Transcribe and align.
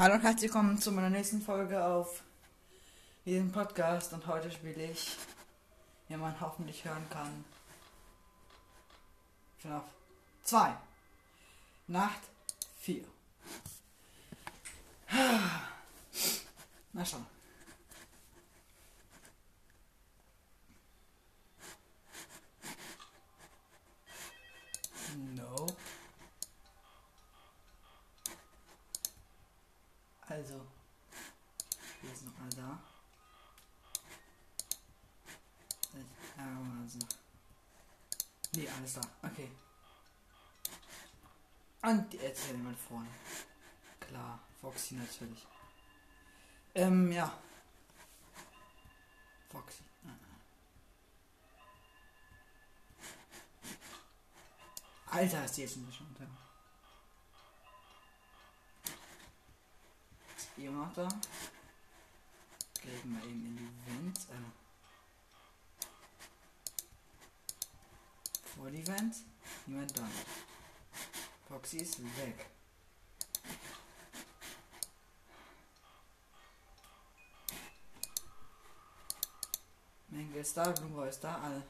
Hallo 0.00 0.14
und 0.14 0.22
herzlich 0.22 0.44
willkommen 0.44 0.78
zu 0.78 0.92
meiner 0.92 1.10
nächsten 1.10 1.42
Folge 1.42 1.84
auf 1.84 2.22
diesem 3.26 3.52
Podcast 3.52 4.14
und 4.14 4.26
heute 4.26 4.50
spiele 4.50 4.90
ich, 4.90 5.14
wie 6.08 6.16
man 6.16 6.40
hoffentlich 6.40 6.82
hören 6.86 7.06
kann, 7.10 7.44
FNAF 9.58 9.84
2 10.44 10.74
Nacht 11.88 12.20
4. 12.78 13.04
Na 16.94 17.04
schon. 17.04 17.26
No. 25.34 25.49
Also, 30.30 30.64
hier 32.00 32.12
ist 32.12 32.24
noch 32.24 32.38
einer 32.38 32.50
da. 32.50 32.82
Also. 36.36 36.98
Nee, 38.52 38.68
alles 38.68 38.94
da. 38.94 39.00
Okay. 39.24 39.50
Und 41.82 42.14
jetzt 42.14 42.44
ist 42.44 42.52
jemand 42.52 42.78
vorne. 42.78 43.08
Klar, 43.98 44.38
Foxy 44.60 44.94
natürlich. 44.94 45.46
Ähm, 46.76 47.10
ja. 47.10 47.36
Foxy. 49.50 49.82
Alter, 55.06 55.44
ist 55.44 55.56
die 55.56 55.62
jetzt 55.62 55.76
ein 55.76 55.86
Ist 60.60 60.96
da? 60.96 61.08
Gehen 62.82 63.18
wir 63.18 63.24
eben 63.24 63.46
in 63.46 63.56
die 63.56 63.70
Vents. 63.86 64.26
Äh, 64.26 64.34
vor 68.54 68.70
die 68.70 68.86
Vents. 68.86 69.24
Niemand 69.64 69.96
da. 69.96 70.06
Foxy 71.48 71.78
ist 71.78 72.02
weg. 72.18 72.50
Menge 80.08 80.38
ist 80.38 80.56
da, 80.56 80.70
Blumenbau 80.72 81.04
ist 81.04 81.20
da, 81.20 81.40
alle. 81.40 81.62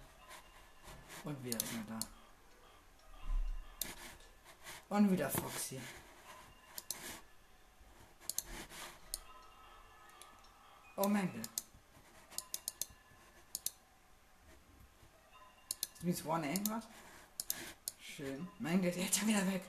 Und 1.22 1.44
wir 1.44 1.52
sind 1.52 1.88
da. 1.88 2.00
Und 4.88 5.12
wieder 5.12 5.30
Foxy. 5.30 5.80
Oh 11.02 11.08
Menge. 11.08 11.40
Das 15.94 16.02
means 16.02 16.26
one 16.26 16.46
irgendwas? 16.46 16.84
Schön. 17.98 18.46
Mein 18.58 18.82
Gott, 18.82 18.96
jetzt 18.96 19.18
schon 19.18 19.28
wieder 19.28 19.46
weg. 19.46 19.62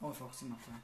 Oh, 0.00 0.12
Foxy 0.12 0.44
macht 0.44 0.60
da. 0.68 0.80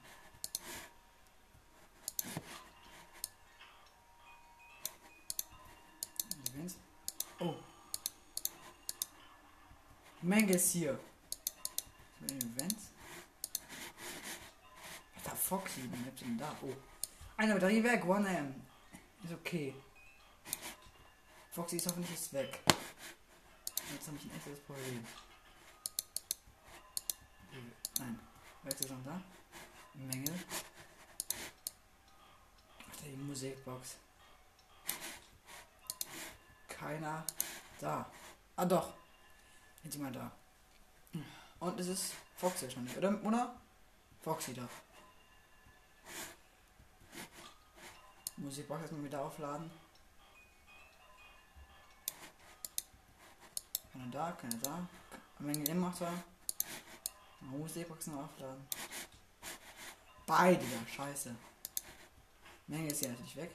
Oh. 7.39 7.55
Menge 10.21 10.55
ist 10.55 10.73
hier. 10.73 10.99
Events. 12.25 12.91
Da 15.23 15.31
Foxy, 15.31 15.83
wie 15.93 15.97
ihr 16.23 16.27
denn 16.27 16.39
da? 16.39 16.57
Oh. 16.61 16.75
Eine 17.37 17.55
Batterie 17.55 17.85
weg, 17.85 18.03
1M. 18.03 18.55
Ist 19.27 19.33
okay. 19.33 19.75
Foxy 21.51 21.79
ist 21.79 21.87
hoffentlich 21.89 22.13
jetzt 22.13 22.33
weg. 22.33 22.61
Jetzt 23.93 24.07
habe 24.07 24.17
ich 24.17 24.25
ein 24.25 24.37
echtes 24.37 24.61
Problem. 24.61 25.05
Nein. 27.99 28.21
Ist 28.67 28.89
noch 28.89 29.05
da? 29.05 29.21
Menge. 29.95 30.33
Ach, 32.89 32.97
die 33.05 33.17
Musikbox. 33.17 33.97
Keiner 36.69 37.27
da. 37.81 38.09
Ah 38.55 38.65
doch. 38.65 38.95
Jetzt 39.83 39.95
jemand 39.95 40.15
da. 40.15 40.31
Und 41.59 41.81
es 41.81 41.89
ist 41.89 42.13
Foxy 42.37 42.67
nicht, 42.67 42.97
oder? 42.97 43.21
Oder? 43.25 43.61
Foxy 44.23 44.55
da. 44.55 44.69
Musikbox 48.37 48.83
erstmal 48.83 49.05
wieder 49.05 49.23
aufladen. 49.23 49.71
Keiner 53.93 54.11
da, 54.11 54.33
keiner 54.33 54.59
da. 54.59 54.89
Menge 55.39 55.75
macht 55.75 56.01
da. 56.01 56.13
Musikboxen 57.41 58.15
aufladen. 58.19 58.67
Beide 60.27 60.65
da, 60.65 60.87
scheiße. 60.87 61.35
Menge 62.67 62.89
ist 62.89 63.03
ja 63.03 63.11
natürlich 63.11 63.37
weg. 63.37 63.55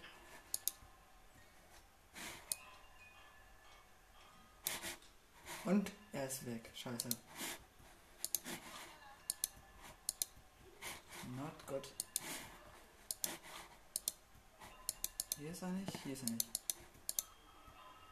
Und 5.65 5.91
er 6.11 6.27
ist 6.27 6.45
weg. 6.45 6.71
Scheiße. 6.73 7.09
Not 11.35 11.67
good. 11.67 11.87
Hier 15.41 15.51
ist 15.53 15.63
er 15.63 15.69
nicht. 15.69 15.97
Hier 16.03 16.13
ist 16.13 16.21
er 16.21 16.29
nicht. 16.29 16.45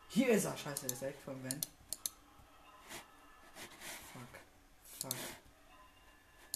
Hier 0.07 0.29
ist 0.29 0.45
er. 0.45 0.57
Scheiße, 0.57 0.87
der 0.87 0.95
ist 0.95 1.01
weg 1.03 1.15
vom 1.23 1.43
Van. 1.43 1.61
Fuck. 4.11 4.29
Fuck. 4.99 5.19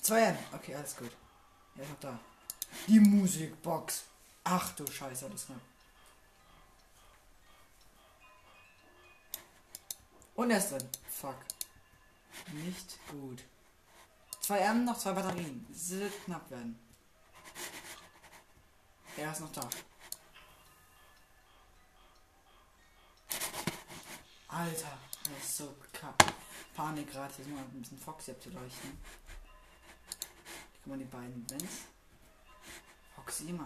2 0.02 0.36
Okay, 0.52 0.74
alles 0.74 0.96
gut. 0.96 1.12
Er 1.76 1.84
ist 1.84 1.92
noch 1.92 2.00
da. 2.00 2.20
Die 2.88 3.00
Musikbox. 3.00 4.06
Ach 4.46 4.72
du 4.74 4.88
Scheiße, 4.88 5.30
das 5.30 5.46
knapp. 5.46 5.62
Und 10.34 10.50
er 10.50 10.58
ist 10.58 10.72
drin. 10.72 10.90
Fuck. 11.08 11.38
Nicht 12.52 12.98
gut. 13.10 13.44
Zwei 14.42 14.58
M, 14.58 14.86
noch 14.86 14.98
zwei 14.98 15.12
Batterien. 15.12 15.68
Das 15.70 15.92
wird 15.92 16.26
knapp 16.26 16.50
werden. 16.50 16.80
Er 19.18 19.32
ist 19.32 19.42
noch 19.42 19.52
da. 19.52 19.70
Alter, 24.54 25.00
das 25.24 25.44
ist 25.44 25.58
so 25.58 25.76
kack. 25.92 26.14
Panik 26.76 27.12
gerade. 27.12 27.34
Ist 27.42 27.50
mal 27.50 27.58
ein 27.58 27.82
bisschen 27.82 27.98
Foxy 27.98 28.30
abzuleuchten. 28.30 29.00
Hier 30.74 30.84
kommen 30.84 31.00
die 31.00 31.06
beiden 31.06 31.50
Vents. 31.50 31.88
Foxy 33.16 33.46
das. 33.46 33.66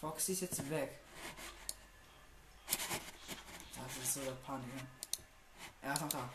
Foxy 0.00 0.32
ist 0.32 0.42
jetzt 0.42 0.70
weg. 0.70 1.00
Das 2.68 3.96
ist 4.00 4.14
so 4.14 4.20
der 4.20 4.32
Panik. 4.32 4.70
Er 5.82 5.92
ist 5.92 6.02
noch 6.02 6.08
da. 6.08 6.30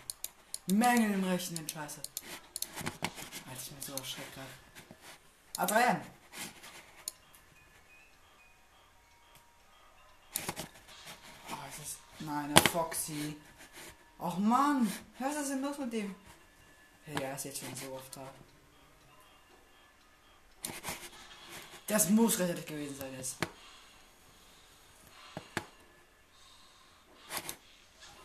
Mengen 0.68 1.14
im 1.14 1.24
Rechnen, 1.24 1.68
Scheiße. 1.68 2.02
Als 3.50 3.64
ich 3.64 3.72
mich 3.72 3.86
so 3.86 3.94
erschreckt 3.94 4.34
gerade. 4.34 4.50
Adrian! 5.58 6.19
Der 12.20 12.64
Foxy. 12.72 13.36
Och 14.18 14.38
Mann! 14.38 14.92
Was 15.20 15.36
ist 15.36 15.50
denn 15.50 15.62
los 15.62 15.78
mit 15.78 15.94
dem? 15.94 16.16
Hey, 17.06 17.24
er 17.24 17.36
ist 17.36 17.46
jetzt 17.46 17.60
schon 17.60 17.76
so 17.76 17.94
oft 17.94 18.16
da. 18.16 18.28
Das 21.88 22.10
muss 22.10 22.38
rettet 22.38 22.68
gewesen 22.68 22.98
sein 22.98 23.14
jetzt. 23.14 23.38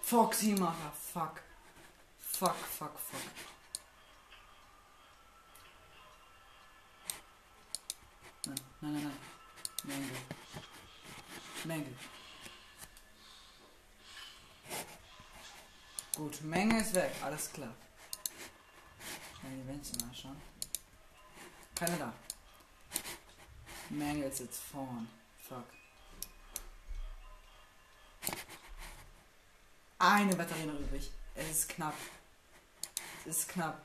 Foxy 0.03 0.53
Macher, 0.53 0.93
fuck. 1.13 1.41
Fuck, 2.19 2.57
fuck, 2.57 2.99
fuck. 2.99 3.21
Nein, 8.47 8.61
nein, 8.81 8.93
nein, 8.93 9.03
nein. 9.05 9.19
Mangle. 9.85 10.17
Mangle. 11.65 11.97
Gut, 16.17 16.43
Menge 16.43 16.81
ist 16.81 16.95
weg, 16.95 17.13
alles 17.23 17.53
klar. 17.53 17.75
Ja, 19.43 19.49
die 19.49 19.61
Events 19.63 19.93
mal 20.01 20.15
schauen. 20.15 20.41
Keiner 21.75 21.97
da. 21.97 22.13
Menge 23.91 24.27
ist 24.27 24.39
jetzt 24.39 24.61
vorn. 24.61 25.09
Fuck. 25.49 25.65
Eine 29.99 30.37
Batterie 30.37 30.67
noch 30.67 30.79
übrig. 30.79 31.11
Es 31.35 31.51
ist 31.51 31.69
knapp. 31.71 31.95
ist 33.25 33.49
knapp. 33.49 33.85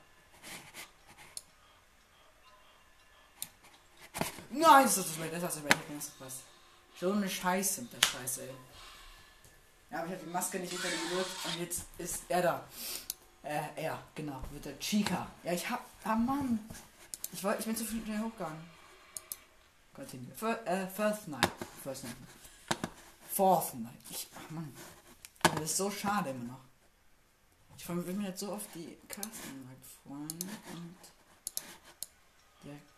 Nein, 4.52 4.84
das 4.84 4.98
ist 4.98 5.10
das 5.10 5.20
Welt, 5.20 5.34
das 5.34 5.44
ist 5.44 5.56
das 5.56 5.64
Welt, 5.64 5.76
ich 5.90 6.06
hab 6.06 6.20
das. 6.20 6.42
So 7.00 7.12
eine 7.12 7.30
Scheiße 7.30 7.84
mit 7.84 7.94
der 7.94 8.08
Scheiße, 8.08 8.44
ey. 8.44 8.56
Ja, 9.92 10.00
aber 10.00 10.08
ich 10.08 10.14
habe 10.14 10.26
die 10.26 10.32
Maske 10.32 10.60
nicht 10.60 10.72
hinter 10.72 10.88
ihm 10.88 11.10
gewirkt 11.10 11.46
und 11.46 11.60
jetzt 11.60 11.84
ist 11.98 12.24
er 12.30 12.42
da. 12.42 12.64
Äh, 13.44 13.62
er, 13.76 14.04
genau, 14.14 14.42
wird 14.52 14.66
der 14.66 14.80
Chica. 14.80 15.28
Ja, 15.44 15.54
ich 15.54 15.70
hab. 15.70 15.84
Ah, 16.04 16.16
Mann. 16.16 16.60
Ich, 17.32 17.44
wollt, 17.44 17.60
ich 17.60 17.66
bin 17.66 17.76
zu 17.76 17.86
schnell 17.86 18.20
hochgegangen. 18.20 18.64
Continue. 19.94 20.34
Fir, 20.36 20.66
äh, 20.66 20.88
first 20.88 21.28
night. 21.28 21.52
First 21.84 22.04
night. 22.04 22.16
Fourth 23.32 23.74
night. 23.76 23.94
Ich, 24.10 24.28
ach 24.36 24.50
Mann. 24.52 24.74
Das 25.42 25.62
ist 25.62 25.78
so 25.78 25.90
schade 25.90 26.30
immer 26.30 26.46
noch. 26.46 26.60
Ich 27.78 27.86
freue 27.86 27.96
mich 27.96 28.28
jetzt 28.28 28.42
so 28.42 28.54
auf 28.54 28.64
die 28.76 28.98
Casting 29.08 29.66
Night 29.66 29.78
freuen 30.04 30.52
und 30.74 30.98
direkt 32.64 32.92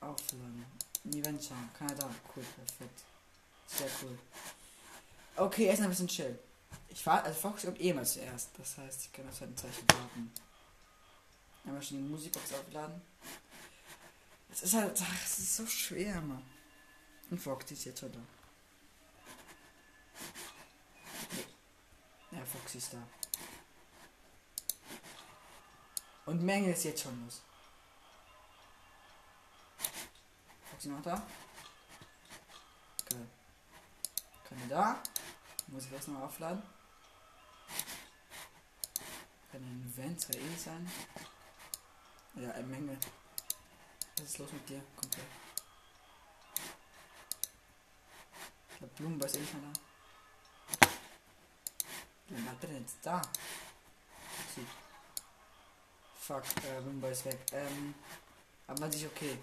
aufladen. 0.00 0.64
Event 1.12 1.44
schauen. 1.44 1.70
Kanada. 1.78 2.10
Cool, 2.34 2.44
perfekt. 2.56 3.04
Sehr 3.68 3.88
cool. 4.02 4.18
Okay, 5.36 5.66
erst 5.66 5.82
ein 5.82 5.90
bisschen 5.90 6.08
chill. 6.08 6.38
Ich 6.88 7.04
war, 7.04 7.22
also 7.22 7.38
Fox 7.38 7.64
kommt 7.64 7.80
eh 7.80 7.92
mal 7.92 8.06
zuerst. 8.06 8.50
Das 8.58 8.78
heißt, 8.78 9.02
ich 9.02 9.12
kann 9.12 9.28
auf 9.28 9.34
sein 9.34 9.54
Zeichen 9.56 9.86
warten. 9.90 10.32
Einmal 11.64 11.82
schon 11.82 11.98
die 11.98 12.04
Musikbox 12.04 12.54
aufladen. 12.54 13.02
Es 14.50 14.62
ist 14.62 14.74
halt, 14.74 14.98
ach, 15.02 15.24
es 15.24 15.38
ist 15.38 15.56
so 15.56 15.66
schwer, 15.66 16.20
Mann. 16.22 16.42
Und 17.30 17.38
Fox 17.38 17.70
ist 17.70 17.84
jetzt 17.84 18.00
schon 18.00 18.12
da. 18.12 18.20
Ja, 22.30 22.44
Foxy 22.44 22.78
ist 22.78 22.92
da. 22.92 23.02
Und 26.24 26.42
Menge 26.42 26.72
ist 26.72 26.84
jetzt 26.84 27.02
schon 27.02 27.24
los. 27.24 27.42
Foxy 30.70 30.88
noch 30.88 31.02
da? 31.02 31.26
Geil. 33.10 33.26
Keine 34.48 34.68
da. 34.68 35.02
Muss 35.68 35.86
ich 35.86 35.92
erst 35.92 36.08
mal 36.08 36.22
aufladen. 36.22 36.62
Kann 39.50 39.62
ein 39.62 39.92
Event 39.92 40.20
2 40.20 40.34
eh 40.34 40.56
sein. 40.56 40.90
Ja, 42.34 42.50
eine 42.52 42.66
Menge. 42.66 42.96
Was 44.16 44.26
ist 44.26 44.38
los 44.38 44.52
mit 44.52 44.68
dir? 44.68 44.82
Komplett. 44.94 45.26
Ich 48.70 48.78
glaube, 48.78 48.94
Blumenball 48.94 49.28
ist 49.28 49.36
eh 49.36 49.40
nicht 49.40 49.54
mehr 49.54 49.72
da. 49.72 50.88
Wer 52.28 52.46
war 52.46 52.54
denn 52.54 52.80
jetzt 52.80 52.98
da? 53.02 53.22
Sie. 54.54 54.66
Fuck, 56.20 56.44
äh, 56.64 56.80
Blumenball 56.80 57.12
ist 57.12 57.24
weg. 57.24 57.38
Ähm, 57.52 57.94
aber 58.66 58.80
man 58.80 58.92
sich 58.92 59.06
okay. 59.06 59.38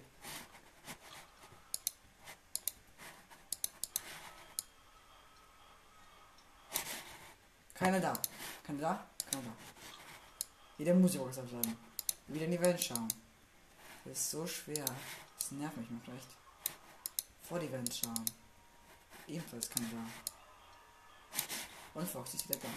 Keiner 7.83 8.00
da. 8.00 8.13
Keiner 8.65 8.80
da? 8.80 9.06
Keiner 9.30 9.44
da. 9.44 9.51
Wieder 10.77 10.94
Musikbox 10.94 11.38
aufladen. 11.38 11.75
Wieder 12.27 12.45
in 12.45 12.51
die 12.51 12.62
Welt 12.62 12.81
schauen. 12.81 13.09
Das 14.06 14.18
ist 14.18 14.31
so 14.31 14.47
schwer. 14.47 14.85
Das 15.38 15.51
nervt 15.51 15.75
mich 15.75 15.89
noch 15.89 16.07
recht. 16.07 16.27
Vor 17.41 17.59
die 17.59 17.69
Welt 17.69 17.94
schauen. 17.94 18.24
Ebenfalls 19.27 19.69
keiner 19.69 19.89
da. 19.89 20.06
Und 22.00 22.07
Fox 22.07 22.35
ist 22.35 22.47
wieder 22.47 22.59
da. 22.59 22.69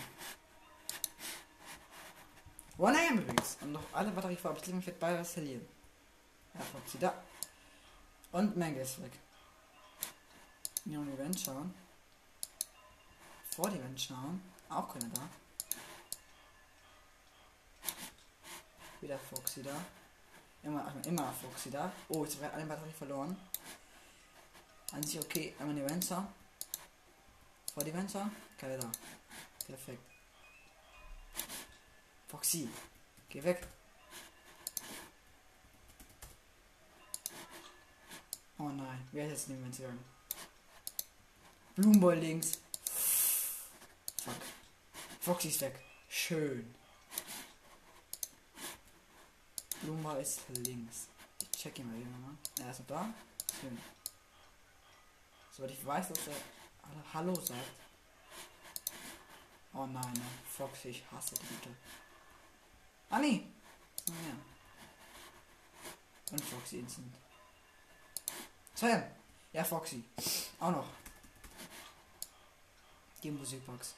1 2.85 2.99
AM 2.99 3.19
übrigens. 3.19 3.59
Und 3.61 3.71
noch 3.73 3.85
alle 3.93 4.11
Batterie 4.11 4.35
vor. 4.35 4.57
Ich 4.57 4.67
werde 4.67 4.99
bei 4.99 5.21
was 5.21 5.35
verlieren. 5.35 5.69
Ja, 6.53 6.63
Foxy 6.63 6.99
da. 6.99 7.15
Und 8.33 8.57
Menge 8.57 8.81
ist 8.81 9.01
weg. 9.01 9.13
Neon 10.85 11.13
Event 11.15 11.39
schauen. 11.39 11.73
Vor 13.55 13.71
die 13.71 13.81
Wand 13.81 14.01
schauen. 14.01 14.56
Auch 14.69 14.93
keiner 14.93 15.09
da. 15.09 15.29
Wieder 19.01 19.19
Foxy 19.19 19.63
da. 19.63 19.77
Immer, 20.63 20.93
immer 21.07 21.33
Foxy 21.33 21.71
da. 21.71 21.93
Oh, 22.09 22.25
jetzt 22.25 22.41
wird 22.41 22.53
eine 22.53 22.67
Batterie 22.67 22.93
verloren. 22.93 23.37
An 24.93 25.03
sich 25.03 25.21
okay. 25.21 25.55
Einmal 25.59 25.77
die 25.77 25.89
Venture. 25.89 26.27
Vor 27.73 27.85
die 27.85 27.95
Venture. 27.95 28.31
Keiner 28.59 28.79
da. 28.79 28.91
Perfekt. 29.67 30.03
Foxy. 32.29 32.69
Geh 33.29 33.43
weg. 33.45 33.67
Oh 38.59 38.69
nein. 38.69 39.07
Wer 39.13 39.27
ist 39.27 39.33
jetzt 39.33 39.49
den 39.49 39.63
Venture? 39.63 39.93
Blumenball 41.77 42.19
links. 42.19 42.59
Foxy 45.27 45.49
ist 45.49 45.61
weg. 45.61 45.75
Schön. 46.09 46.73
Luma 49.83 50.15
ist 50.19 50.43
links. 50.51 51.09
Ich 51.43 51.51
check 51.51 51.77
ihn 51.81 51.91
mal 51.91 51.99
wieder 51.99 52.11
nochmal. 52.11 52.37
Er 52.61 52.71
ist 52.71 52.83
da. 52.87 53.13
Schön. 53.61 53.77
Soweit 55.51 55.73
ich 55.73 55.85
weiß, 55.85 56.11
dass 56.11 56.29
er 56.29 56.35
Hallo 57.13 57.35
sagt. 57.35 57.59
Oh 59.75 59.87
nein, 59.87 60.13
ne. 60.13 60.23
Foxy, 60.49 60.91
ich 60.91 61.03
hasse 61.11 61.35
die 61.35 61.47
Güte. 61.49 61.77
Nee. 63.21 63.49
Naja. 64.07 64.37
Und 66.31 66.45
Foxy 66.45 66.79
Instant. 66.79 67.17
Sam. 68.77 69.03
Ja, 69.53 69.65
Foxy. 69.65 70.05
Auch 70.61 70.71
noch. 70.71 70.87
Die 73.25 73.33
Musikbox. 73.33 73.97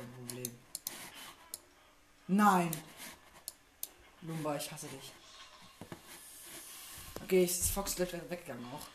Kein 0.00 0.26
Problem. 0.26 0.58
Nein! 2.28 2.70
Lumba, 4.22 4.56
ich 4.56 4.70
hasse 4.72 4.86
dich. 4.86 5.12
Okay, 7.22 7.44
ist 7.44 7.70
Fox 7.70 7.96
gleich 7.96 8.12
weggegangen 8.12 8.64
auch. 8.72 8.86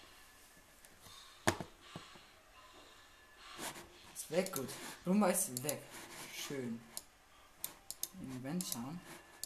Ist 4.16 4.32
weg, 4.32 4.52
gut. 4.52 4.70
Lumba 5.06 5.30
ist 5.30 5.64
weg. 5.64 5.82
Schön. 6.36 6.82
In 8.22 8.40
Event 8.40 8.66
schauen. 8.66 9.00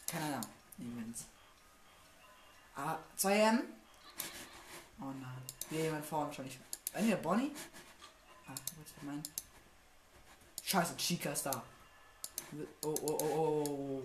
Keiner 0.08 0.40
da. 0.40 0.42
Events. 0.82 1.26
Ah, 2.76 3.00
2M. 3.18 3.64
Oh 5.02 5.06
nein. 5.06 5.44
Wieder 5.70 5.84
jemand 5.84 6.06
vorne 6.06 6.28
wahrscheinlich. 6.28 6.58
Entweder 6.94 7.18
Bonnie. 7.18 7.52
Ah, 8.48 8.52
was 8.52 8.88
ist 8.88 9.04
mein? 9.04 9.22
Scheiße, 10.70 10.96
Chica 10.98 11.32
ist 11.32 11.48
da. 11.48 11.64
Oh, 12.84 12.96
oh, 13.02 13.18
oh, 13.22 13.64
oh. 13.66 14.04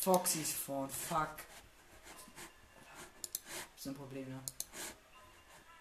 Foxy 0.00 0.40
ist 0.40 0.54
vorn, 0.54 0.90
fuck. 0.90 1.36
Das 3.44 3.78
ist 3.78 3.86
ein 3.86 3.94
Problem, 3.94 4.28
ne? 4.28 4.40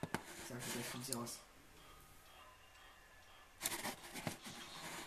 Ich 0.04 0.50
sag 0.50 0.60
dir, 0.60 0.72
gleich 0.74 0.92
kommt 0.92 1.06
sie 1.08 1.14
raus. 1.14 1.40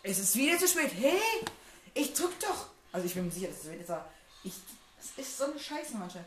Es 0.02 0.18
ist 0.18 0.34
wieder 0.34 0.58
zu 0.58 0.66
spät. 0.66 0.92
Hey! 0.92 1.44
Ich 1.94 2.14
drück 2.14 2.37
doch! 2.40 2.70
Also 2.90 3.06
ich 3.06 3.14
bin 3.14 3.26
mir 3.26 3.30
sicher, 3.30 3.46
das 3.46 3.64
wird 3.64 3.78
jetzt 3.78 3.92
auch. 3.92 4.04
Ich. 4.42 4.54
Das 4.96 5.25
ist 5.25 5.38
so 5.38 5.44
eine 5.44 5.61
Scheiße 5.61 5.96
manchmal. 5.96 6.25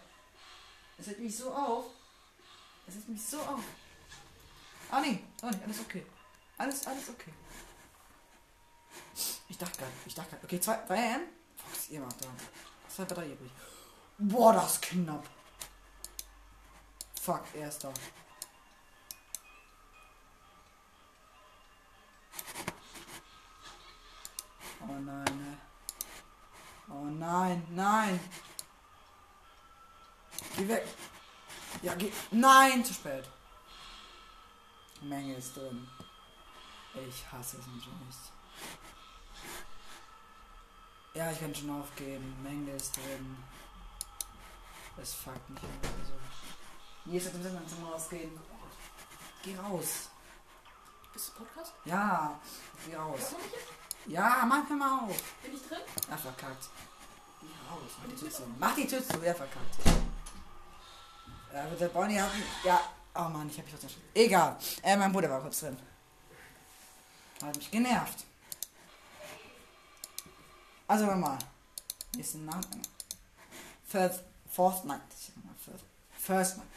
Es 0.97 1.07
hält 1.07 1.19
mich 1.19 1.35
so 1.35 1.53
auf. 1.53 1.87
Es 2.87 2.95
hält 2.95 3.09
mich 3.09 3.25
so 3.25 3.41
auf. 3.41 3.59
Ah 4.89 5.01
nee, 5.01 5.23
oh 5.41 5.49
nee, 5.49 5.63
alles 5.63 5.79
okay. 5.81 6.05
Alles, 6.57 6.87
alles 6.87 7.09
okay. 7.09 7.33
Ich 9.49 9.57
dachte 9.57 9.77
gerade, 9.77 9.91
ich 10.05 10.15
dachte 10.15 10.29
gerade, 10.31 10.45
okay, 10.45 10.59
zwei, 10.59 10.85
zwei 10.85 11.15
AM? 11.15 11.21
Fox, 11.55 11.89
ihr 11.89 11.99
macht 11.99 12.23
da. 12.23 12.29
Zwei 12.87 13.05
Batterie 13.05 13.33
übrig. 13.33 13.51
Boah, 14.17 14.53
das 14.53 14.73
ist 14.73 14.81
knapp. 14.83 15.25
Fuck, 17.21 17.43
er 17.53 17.67
ist 17.67 17.83
da. 17.83 17.93
Oh 24.81 24.93
nein, 24.93 25.23
ne. 25.25 25.57
Oh 26.89 27.05
nein, 27.05 27.67
nein. 27.71 28.19
Geh 30.55 30.67
weg. 30.67 30.87
Ja, 31.81 31.93
geh. 31.95 32.11
Nein, 32.31 32.83
zu 32.85 32.93
spät. 32.93 33.29
Menge 35.01 35.35
ist 35.35 35.55
drin. 35.55 35.87
Ich 37.07 37.31
hasse 37.31 37.57
es 37.57 37.67
nicht. 37.67 37.87
Ja, 41.13 41.31
ich 41.31 41.39
kann 41.39 41.53
schon 41.53 41.69
aufgeben. 41.69 42.35
Menge 42.43 42.71
ist 42.71 42.95
drin. 42.95 43.37
Es 45.01 45.13
fuckt 45.13 45.49
mich 45.49 45.61
irgendwie 45.61 46.05
so. 46.05 46.13
Hier 47.05 47.21
ist 47.21 47.27
ein 47.27 47.43
bisschen 47.43 47.67
zum 47.67 47.85
Rausgehen. 47.85 48.39
Geh 49.43 49.55
raus. 49.57 50.09
Bist 51.13 51.29
du 51.29 51.43
Podcast? 51.43 51.73
Ja, 51.85 52.39
geh 52.85 52.95
raus. 52.95 53.35
Ja, 54.07 54.45
mach 54.47 54.69
mal 54.69 55.05
auf. 55.05 55.23
Bin 55.43 55.53
ich 55.53 55.67
drin? 55.67 55.79
Ja, 56.09 56.17
verkackt. 56.17 56.69
Geh 57.41 57.47
raus. 57.69 57.91
Mach 57.99 58.09
die 58.09 58.15
Tür 58.15 58.31
zu. 58.31 58.43
Mach 58.59 58.75
die 58.75 58.87
Tür 58.87 59.03
zu. 59.03 59.23
Ja, 59.23 59.33
verkackt. 59.33 59.75
Ja, 61.53 61.65
der 61.65 61.87
Bonnie 61.89 62.19
hat. 62.19 62.31
Ja. 62.63 62.79
Oh 63.19 63.29
Mann, 63.29 63.49
ich 63.49 63.57
hab 63.57 63.65
mich 63.65 63.73
trotzdem 63.73 63.89
schon. 63.89 64.01
Egal. 64.13 64.57
Äh, 64.83 64.95
mein 64.95 65.11
Bruder 65.11 65.29
war 65.29 65.41
kurz 65.41 65.61
drin. 65.61 65.77
Hat 67.41 67.55
mich 67.55 67.71
genervt. 67.71 68.23
Also 70.87 71.05
nochmal. 71.05 71.39
Nächsten 72.15 72.45
Namen. 72.45 72.81
First, 73.85 74.21
fourth 74.51 74.85
night. 74.85 75.01
First, 75.65 75.83
first 76.17 76.57
night. 76.57 76.67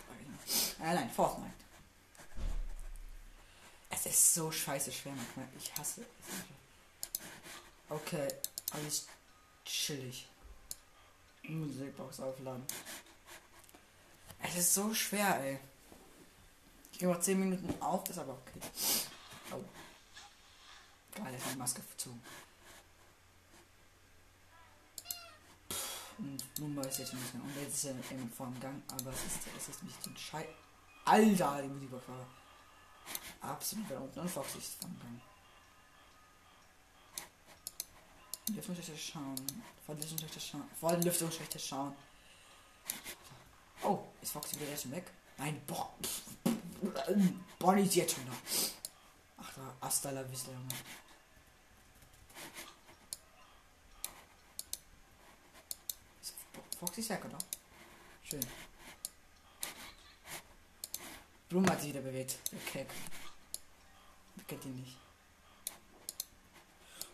Äh, 0.80 0.94
nein, 0.94 1.10
fourth 1.10 1.38
night. 1.40 1.52
Es 3.90 4.06
ist 4.06 4.34
so 4.34 4.50
scheiße 4.50 4.90
schwer 4.92 5.12
manchmal. 5.14 5.46
Ich 5.58 5.76
hasse 5.76 6.00
es. 6.00 6.06
Okay, 7.90 8.28
alles 8.72 9.06
chillig. 9.64 10.26
Musikbox 11.42 12.20
aufladen. 12.20 12.64
Es 14.42 14.56
ist 14.56 14.72
so 14.72 14.94
schwer, 14.94 15.38
ey. 15.40 15.60
Ich 17.00 17.06
noch 17.06 17.18
10 17.18 17.40
Minuten 17.40 17.82
auf, 17.82 18.06
ist 18.10 18.18
aber 18.18 18.34
okay. 18.34 18.60
Oh. 19.52 19.64
Geil, 21.14 21.32
hat 21.32 21.54
die 21.54 21.56
Maske 21.56 21.80
verzogen. 21.80 22.22
Und 26.18 26.58
nun 26.58 26.76
weiß 26.76 26.92
ich 26.92 26.98
jetzt 26.98 27.14
nicht 27.14 27.34
mehr. 27.34 27.42
Und 27.42 27.56
jetzt 27.56 27.72
ist 27.72 27.84
er 27.84 27.92
eben 27.92 28.30
vor 28.30 28.48
dem 28.48 28.60
Gang, 28.60 28.82
aber 28.92 29.12
es 29.12 29.24
ist, 29.24 29.38
es 29.56 29.68
ist 29.70 29.82
nicht 29.82 30.06
ein 30.06 30.14
Scheiß. 30.14 30.46
Alter, 31.06 31.62
die 31.62 31.90
war 31.90 32.02
absolut 33.40 33.88
weit 33.88 33.96
unten. 33.96 34.20
Und 34.20 34.30
Foxy 34.30 34.58
ist 34.58 34.74
vor 34.74 34.90
dem 34.90 35.00
Gang. 35.00 35.22
Lüftungsschächte 38.56 38.98
schauen. 38.98 39.64
Vor 39.86 39.94
den 39.94 40.02
Lüftungsschächte 40.02 40.40
schauen. 40.40 40.70
Vor 40.78 40.92
den 40.92 41.02
Lüftungsschächte 41.02 41.58
schauen. 41.58 41.96
Oh, 43.84 44.00
ist 44.20 44.32
Foxy 44.32 44.60
wieder 44.60 44.76
schon 44.76 44.92
weg? 44.92 45.10
Nein, 45.38 45.62
boah. 45.66 45.94
Bonnie 47.58 47.82
jetzt 47.82 48.14
schon 48.14 48.26
da. 48.26 48.32
Ach, 49.38 49.52
da, 49.54 49.86
hasta 49.86 50.10
la 50.10 50.22
vista, 50.30 50.50
Junge. 50.50 50.74
Foxy 56.78 57.06
weg, 57.08 57.24
oder? 57.26 57.38
Schön. 58.22 58.40
Blumen 61.50 61.68
hat 61.70 61.80
sich 61.80 61.90
wieder 61.90 62.00
bewegt. 62.00 62.38
Der 62.52 62.58
Keck. 62.60 62.88
Wer 64.36 64.44
kennt 64.44 64.64
ihn 64.64 64.76
nicht? 64.76 64.96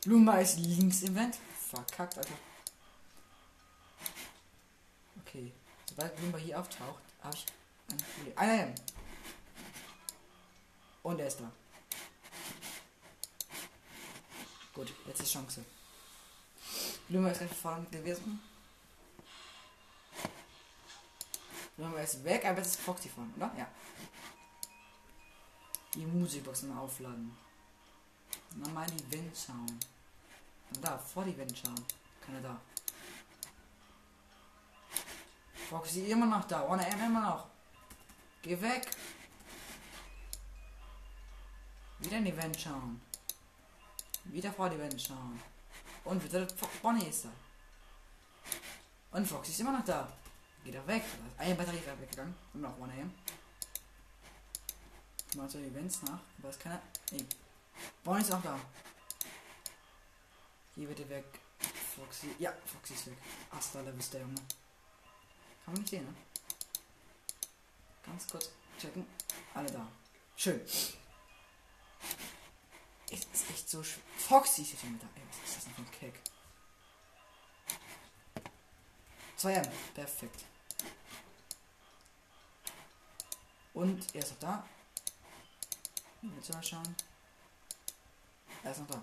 Lumba 0.05 0.39
ist 0.39 0.59
links 0.59 1.03
im 1.03 1.17
Vent. 1.17 1.37
Verkackt, 1.69 2.17
Alter. 2.17 2.39
Okay. 5.23 5.53
Sobald 5.89 6.21
Lumba 6.21 6.39
hier 6.39 6.61
auftaucht, 6.61 7.03
habe 7.23 7.35
ich 7.35 7.47
ein 7.91 7.97
Problem. 7.97 8.33
Ah, 8.37 8.47
nein. 8.47 8.75
Und 11.07 11.21
er 11.21 11.29
ist 11.29 11.39
da. 11.39 11.53
Gut, 14.75 14.93
jetzt 15.07 15.21
ist 15.21 15.33
Chance. 15.33 15.65
Lumba 17.09 17.31
ist 17.31 17.43
recht 17.43 17.55
vorne 17.55 17.87
gewesen. 17.87 18.41
Lumba 21.77 22.01
ist 22.01 22.25
weg, 22.25 22.45
aber 22.45 22.59
jetzt 22.59 22.75
ist 22.75 22.81
Foxy 22.81 23.09
vorne, 23.09 23.33
oder? 23.37 23.53
Ja. 23.57 23.69
Die 25.95 26.07
Musikboxen 26.07 26.77
aufladen. 26.77 27.39
Nochmal 28.57 28.89
die 28.91 29.13
Wind 29.13 29.37
schauen. 29.37 29.79
Und 30.75 30.85
da, 30.85 30.99
vor 30.99 31.23
die 31.23 31.39
Wind 31.39 31.57
schauen. 31.57 31.87
Keiner 32.21 32.41
da. 32.41 32.61
Foxy 35.71 36.11
immer 36.11 36.27
noch 36.27 36.49
da. 36.49 36.69
Ohne 36.69 36.85
M 36.85 37.01
immer 37.01 37.21
noch. 37.21 37.47
Geh 38.43 38.61
weg. 38.61 38.91
Wieder 41.99 42.19
in 42.19 42.25
die 42.25 42.37
Wand 42.37 42.61
schauen. 42.61 43.01
Wieder 44.25 44.53
vor 44.53 44.69
die 44.71 44.79
Wand 44.79 45.01
schauen. 45.01 45.41
Und 46.05 46.23
wieder 46.23 46.47
Bonnie 46.83 47.07
ist 47.07 47.25
da. 47.25 47.31
Und 49.13 49.27
Foxy 49.27 49.53
ist 49.53 49.61
immer 49.61 49.73
noch 49.73 49.85
da. 49.85 50.13
Geht 50.65 50.75
er 50.75 50.87
weg. 50.87 51.03
Eine 51.39 51.55
Batterie 51.55 51.79
ist 51.79 51.87
weggegangen. 51.87 52.35
Und 52.53 52.61
noch 52.61 52.79
One 52.79 52.93
AM. 52.93 53.13
Mal 55.37 55.49
zu 55.49 55.59
Events 55.59 56.03
nach. 56.03 56.21
Aber 56.39 56.51
ist 56.51 56.61
keiner. 56.61 56.81
Nee. 57.13 57.25
Bonnie 58.05 58.21
ist 58.21 58.33
auch 58.33 58.43
da. 58.43 58.59
Hier 60.75 60.89
bitte 60.89 61.09
weg. 61.09 61.25
Foxy. 61.97 62.35
Ja, 62.39 62.53
Foxy 62.67 62.95
ist 62.95 63.07
weg. 63.07 63.19
Hasta 63.51 63.81
la 63.81 63.97
vista, 63.97 64.19
Junge. 64.19 64.35
Kann 65.65 65.73
man 65.73 65.81
nicht 65.81 65.89
sehen, 65.89 66.05
ne? 66.05 66.15
Ganz 68.05 68.27
kurz 68.29 68.51
checken. 68.79 69.07
Alle 69.55 69.71
da. 69.71 69.89
Schön. 70.37 70.61
Es 73.11 73.21
ist 73.21 73.51
echt 73.51 73.69
so 73.69 73.83
schön. 73.83 74.03
Foxy 74.17 74.63
ist 74.63 74.73
jetzt 74.73 74.81
schon 74.81 74.95
wieder 74.95 75.07
da. 75.07 75.21
Ey, 75.21 75.27
was 75.29 75.49
ist 75.49 75.57
das 75.57 75.65
denn 75.65 75.75
für 75.75 75.83
ein 75.83 75.91
Keck? 75.91 76.21
2M. 79.39 79.69
Perfekt. 79.95 80.45
Und 83.75 84.15
er 84.15 84.23
ist 84.23 84.31
noch 84.33 84.39
da. 84.39 84.69
Willst 86.23 86.49
du 86.49 86.55
mal 86.55 86.63
schauen? 86.63 86.97
Er 88.65 88.73
ist 88.73 88.81
noch 88.81 88.89
da. 88.89 89.03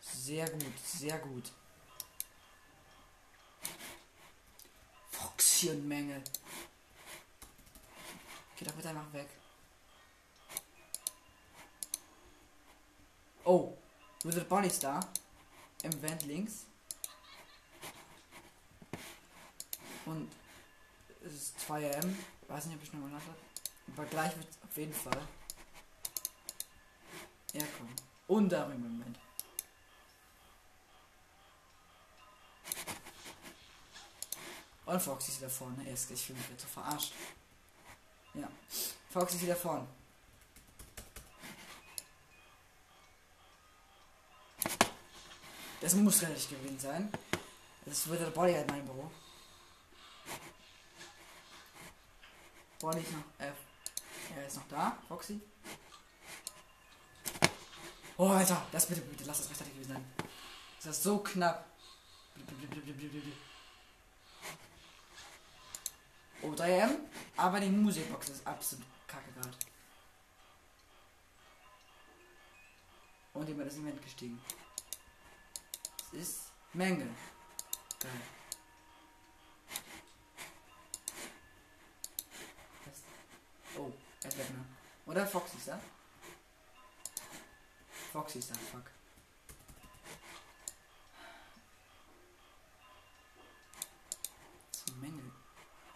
Sehr 0.00 0.48
gut, 0.48 0.78
sehr 0.82 1.18
gut. 1.18 1.52
Foxy 5.10 5.70
und 5.70 5.86
Menge. 5.86 6.22
Geh 8.56 8.64
doch 8.64 8.72
bitte 8.72 8.88
einfach 8.88 9.12
weg. 9.12 9.28
Oh, 13.44 13.76
Wizard 14.22 14.48
Bonnie 14.48 14.68
ist 14.68 14.82
da. 14.82 15.00
Im 15.82 16.02
Vent 16.02 16.24
links. 16.24 16.64
Und 20.06 20.30
es 21.24 21.34
ist 21.34 21.58
2am. 21.68 22.14
Weiß 22.48 22.66
nicht, 22.66 22.76
ob 22.76 22.82
ich 22.82 22.92
noch 22.92 23.00
mal 23.00 23.12
habe. 23.12 23.34
Aber 23.94 24.06
gleich 24.06 24.36
wird 24.36 24.48
auf 24.66 24.76
jeden 24.76 24.94
Fall. 24.94 25.28
Ja, 27.52 27.64
komm. 27.78 27.88
Und 28.26 28.48
da 28.48 28.64
im 28.64 28.82
Moment. 28.82 29.18
Und 34.86 35.00
Foxy 35.00 35.32
ist 35.32 35.40
wieder 35.40 35.50
vorne. 35.50 35.86
Er 35.86 35.92
ist, 35.92 36.10
ich 36.10 36.22
fühle 36.22 36.38
mich 36.38 36.60
so 36.60 36.66
verarscht. 36.66 37.12
Ja. 38.34 38.48
Foxy 39.10 39.36
ist 39.36 39.42
wieder 39.42 39.56
vorne. 39.56 39.86
Das 45.84 45.92
muss 45.92 46.22
relativ 46.22 46.48
gewesen 46.48 46.78
sein. 46.78 47.12
Das 47.84 48.08
wird 48.08 48.18
der 48.18 48.30
Body 48.30 48.54
halt 48.54 48.70
mein 48.70 48.86
Büro. 48.86 49.10
Body 52.80 53.00
ist 53.00 53.12
noch. 53.12 53.24
Äh, 53.38 53.52
er 54.34 54.46
ist 54.46 54.56
noch 54.56 54.68
da. 54.68 54.96
Foxy. 55.08 55.42
Oh, 58.16 58.28
Alter, 58.28 58.66
das 58.72 58.86
bitte, 58.86 59.02
bitte, 59.02 59.24
lass 59.24 59.36
das 59.36 59.50
rechtzeitig 59.50 59.74
gewesen 59.74 59.92
sein. 59.92 60.04
Das 60.82 60.96
ist 60.96 61.02
so 61.02 61.18
knapp. 61.18 61.66
Oh, 66.40 66.52
3M, 66.52 66.96
aber 67.36 67.60
die 67.60 67.68
Musikbox 67.68 68.30
ist 68.30 68.46
absolut 68.46 68.86
kacke 69.06 69.30
gerade. 69.34 69.54
Und 73.34 73.48
jemand 73.48 73.68
ist 73.68 73.76
im 73.76 73.86
Event 73.86 74.02
gestiegen. 74.02 74.40
Ist 76.14 76.52
Menge. 76.72 77.08
Das- 82.84 83.02
Oh, 83.76 83.92
er 84.22 84.28
ist 84.28 84.38
weg, 84.38 84.50
ne? 84.50 84.64
Oder 85.06 85.26
Foxy 85.26 85.56
ist 85.56 85.68
da? 85.68 85.80
Foxy 88.12 88.38
ist 88.38 88.50
da, 88.50 88.54
fuck. 88.54 88.90
Menge. 95.00 95.22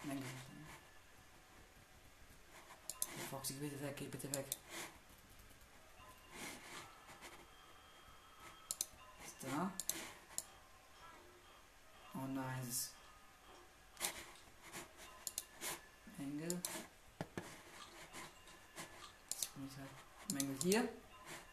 Menge. 0.03 0.21
Foxy, 3.29 3.53
geh 3.53 3.59
bitte 3.67 3.81
weg, 3.83 3.95
geh 3.97 4.05
bitte 4.07 4.33
weg. 4.35 4.45
Ist 9.25 9.35
da. 9.43 9.71
Oh 12.21 12.27
nein, 12.27 12.59
es 12.63 12.69
ist. 12.69 12.91
Mängel 20.33 20.57
hier. 20.61 20.87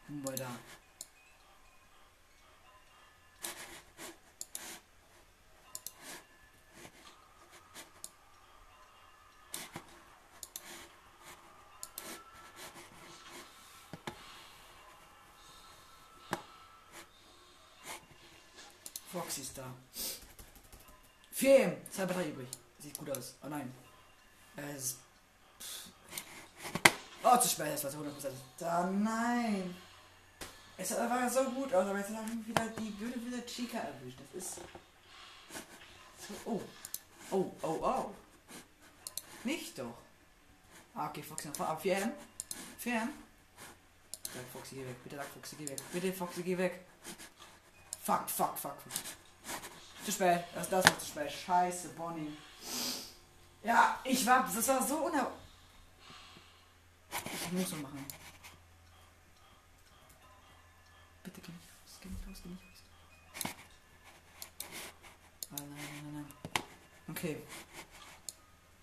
Mumbai 0.07 0.35
da. 0.35 0.49
Foxy 19.11 19.41
ist 19.41 19.57
da. 19.57 19.73
4 21.31 21.59
M. 21.65 21.77
Zwei 21.91 22.05
Batterie 22.05 22.29
übrig. 22.29 22.47
Sieht 22.79 22.97
gut 22.97 23.09
aus. 23.09 23.35
Oh 23.43 23.47
nein. 23.47 23.73
Es 24.55 24.83
ist. 24.83 24.97
Oh, 27.37 27.41
zu 27.41 27.49
spät. 27.49 27.67
Es 27.73 27.83
war 27.83 27.91
zu 27.91 27.97
100%. 27.97 28.29
Da, 28.57 28.89
nein. 28.89 29.75
Es 30.77 30.91
war 30.91 31.29
so 31.29 31.43
gut 31.51 31.73
aus, 31.73 31.87
aber 31.87 31.99
jetzt 31.99 32.09
haben 32.09 32.45
wir 32.45 32.47
wieder 32.47 32.67
die 32.79 32.89
blöde 32.89 33.25
wieder 33.25 33.45
Chica 33.45 33.77
erwischt. 33.79 34.19
Das 34.19 34.43
ist. 34.43 34.55
So, 34.55 36.33
oh. 36.45 36.61
Oh, 37.29 37.51
oh, 37.61 37.79
oh. 37.81 38.11
Nicht 39.43 39.77
doch. 39.77 39.97
Ah, 40.95 41.07
okay, 41.07 41.21
Foxy 41.21 41.49
noch 41.49 41.79
4 41.79 41.97
M. 41.97 42.11
4 42.79 42.93
M. 42.93 43.09
Sag 44.23 44.43
Foxy, 44.53 44.75
geh 44.75 44.85
weg. 44.85 45.03
Bitte 45.03 45.15
sag 45.17 45.25
Foxy, 45.27 45.55
geh 45.57 45.67
weg. 45.67 45.79
Bitte, 45.91 46.13
Foxy, 46.13 46.41
geh 46.41 46.57
weg. 46.57 46.85
Fuck, 48.01 48.29
fuck, 48.29 48.57
fuck, 48.57 48.77
fuck. 48.81 50.05
Zu 50.05 50.11
spät. 50.11 50.43
Das, 50.55 50.69
das 50.69 50.85
war 50.85 50.99
zu 50.99 51.05
spät. 51.05 51.31
Scheiße, 51.31 51.89
Bonnie. 51.89 52.35
Ja, 53.63 53.99
ich 54.03 54.25
war. 54.25 54.49
Das 54.53 54.67
war 54.67 54.87
so 54.87 55.05
uner. 55.05 55.31
Ich 57.11 57.51
muss 57.51 57.69
so 57.69 57.75
machen. 57.77 58.05
Bitte 61.23 61.41
geh 61.41 61.51
nicht 61.51 61.69
raus, 61.69 61.99
geh 62.01 62.09
nicht 62.09 62.27
raus, 62.27 62.41
geh 62.43 62.49
nicht 62.49 62.63
raus. 62.63 62.83
Ah, 65.51 65.55
nein, 65.55 65.69
nein, 66.03 66.13
nein. 66.13 66.25
Okay. 67.09 67.43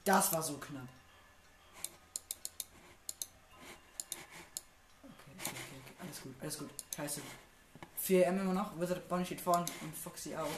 Das 0.04 0.32
war 0.32 0.42
so 0.42 0.58
knapp. 0.58 0.88
Okay, 5.02 5.32
okay, 5.38 5.50
okay. 5.50 5.94
Alles 6.00 6.22
gut, 6.22 6.34
alles 6.40 6.58
gut. 6.58 6.70
Scheiße. 6.94 7.20
4M 8.02 8.40
immer 8.40 8.52
noch. 8.52 8.78
Wizard 8.78 9.08
Bonnie 9.08 9.24
steht 9.24 9.40
vorne 9.40 9.64
und 9.80 9.96
Foxy 9.96 10.36
auch. 10.36 10.50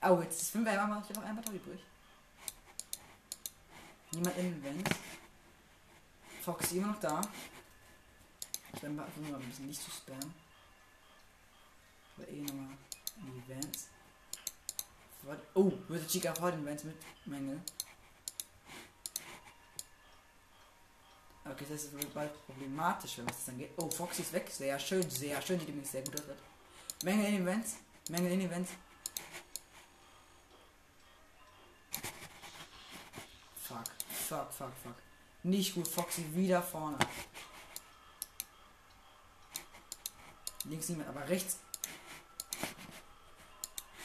Oh, 0.00 0.20
jetzt 0.22 0.40
ist 0.40 0.50
5 0.52 0.66
M, 0.66 0.74
ich 0.74 0.78
habe 0.80 1.12
noch 1.12 1.22
ein 1.22 1.36
Batterie 1.36 1.56
übrig. 1.56 1.80
Niemand 4.12 4.36
in 4.38 4.64
Vents. 4.64 4.90
Foxy 6.48 6.78
immer 6.78 6.86
noch 6.86 7.00
da. 7.00 7.20
Ich 8.72 8.82
werde 8.82 8.94
mal 8.94 9.04
ein 9.04 9.48
bisschen 9.50 9.66
nicht 9.66 9.82
zu 9.82 9.90
spammen. 9.90 10.34
Aber 12.16 12.26
eh 12.26 12.40
nochmal 12.40 12.70
in 13.18 13.34
die 13.34 13.48
Vents. 13.48 13.88
Oh, 15.52 15.70
würde 15.88 16.06
Chica 16.06 16.34
vor 16.34 16.50
den 16.50 16.64
Vents 16.64 16.84
mit 16.84 16.96
Mängel. 17.26 17.60
Okay, 21.44 21.66
das 21.68 21.84
ist 21.84 22.14
bald 22.14 22.46
problematisch, 22.46 23.18
wenn 23.18 23.26
das 23.26 23.44
dann 23.44 23.58
geht. 23.58 23.72
Oh, 23.76 23.90
Foxy 23.90 24.22
ist 24.22 24.32
weg. 24.32 24.48
Sehr 24.50 24.78
schön, 24.78 25.10
sehr 25.10 25.42
schön. 25.42 25.60
Sieht 25.60 25.68
übrigens 25.68 25.92
sehr 25.92 26.02
gut. 26.02 26.22
Mängel 27.02 27.26
in 27.26 27.44
den. 27.44 27.64
Mängel 28.08 28.32
in 28.32 28.48
den. 28.48 28.66
Fuck, 33.60 33.84
fuck, 34.08 34.50
fuck, 34.50 34.72
fuck. 34.82 35.07
Nicht 35.42 35.74
gut, 35.74 35.88
Foxy 35.88 36.24
wieder 36.34 36.62
vorne. 36.62 36.98
Links 40.64 40.88
niemand, 40.88 41.08
aber 41.08 41.28
rechts. 41.28 41.58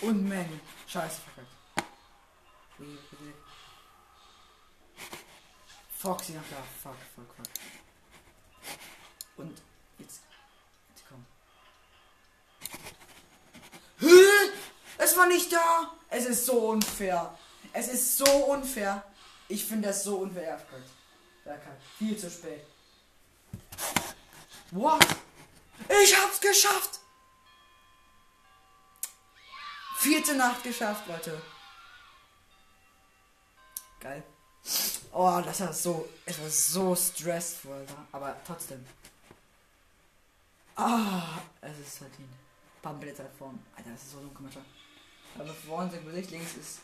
Und 0.01 0.27
Mängel. 0.27 0.59
Scheiße, 0.87 1.21
verkackt. 1.21 1.53
Foxy 5.97 6.33
noch 6.33 6.41
da. 6.49 6.57
Fuck, 6.81 6.97
fuck, 7.15 7.25
fuck. 7.35 7.45
Und 9.37 9.61
jetzt. 9.97 10.21
Jetzt 10.89 11.03
komm. 11.07 11.25
Es 14.97 15.17
war 15.17 15.27
nicht 15.27 15.51
da! 15.51 15.91
Es 16.09 16.25
ist 16.25 16.45
so 16.45 16.69
unfair. 16.69 17.37
Es 17.71 17.87
ist 17.87 18.17
so 18.17 18.25
unfair. 18.25 19.03
Ich 19.47 19.65
finde 19.65 19.87
das 19.87 20.03
so 20.03 20.17
unfair. 20.17 20.61
Bergheim. 21.43 21.77
Viel 21.97 22.17
zu 22.17 22.29
spät. 22.29 22.65
What? 24.71 25.05
Ich 25.89 26.17
hab's 26.17 26.39
geschafft! 26.39 26.99
Vierte 29.97 30.35
Nacht 30.35 30.63
geschafft, 30.63 31.07
Leute. 31.07 31.41
Geil. 33.99 34.23
Oh, 35.11 35.41
das 35.45 35.61
war 35.61 35.73
so. 35.73 36.09
Es 36.25 36.41
war 36.41 36.49
so 36.49 36.95
stressvoll 36.95 37.85
da. 37.85 38.05
Aber 38.11 38.35
trotzdem. 38.45 38.85
Ah, 40.75 41.39
es 41.61 41.79
ist 41.79 41.97
verdient. 41.99 42.33
Pampelzeit 42.81 43.31
vorn. 43.37 43.63
Alter, 43.77 43.91
das 43.91 44.01
ist 44.01 44.11
so 44.11 44.19
dunkel, 44.19 44.43
Mann. 44.43 44.65
Aber 45.39 45.53
vorne 45.53 45.91
sein 45.91 46.05
Gesicht 46.05 46.31
links 46.31 46.55
ist. 46.55 46.79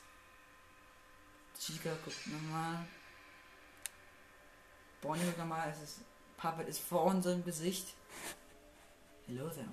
Chica, 1.60 1.90
guckt 2.06 2.28
nochmal. 2.28 2.86
Bonnie 5.02 5.24
guckt 5.24 5.38
nochmal. 5.38 5.70
Es 5.72 5.82
ist. 5.82 6.00
Puppet 6.38 6.68
ist 6.70 6.80
vor 6.80 7.04
unserem 7.04 7.44
Gesicht. 7.44 7.88
Hello 9.28 9.50
there. 9.50 9.68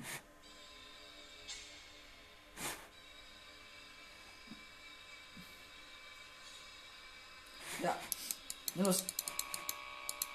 Ja. 7.83 7.97
Los. 8.75 9.05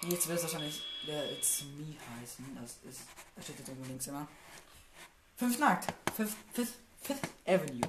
Jetzt 0.03 0.27
wird 0.27 0.37
es 0.37 0.43
wahrscheinlich 0.43 0.83
der 1.05 1.31
It's 1.31 1.63
Me 1.63 1.95
heißen. 2.21 2.57
Das 2.59 2.77
ist. 2.89 3.01
Das 3.35 3.43
steht 3.43 3.59
jetzt 3.59 3.67
irgendwo 3.67 3.87
links 3.87 4.07
immer. 4.07 4.27
Fünf 5.35 5.59
Nackt. 5.59 5.93
Fifth, 6.15 6.37
Fifth, 6.53 6.75
Fifth 7.01 7.29
Avenue. 7.45 7.81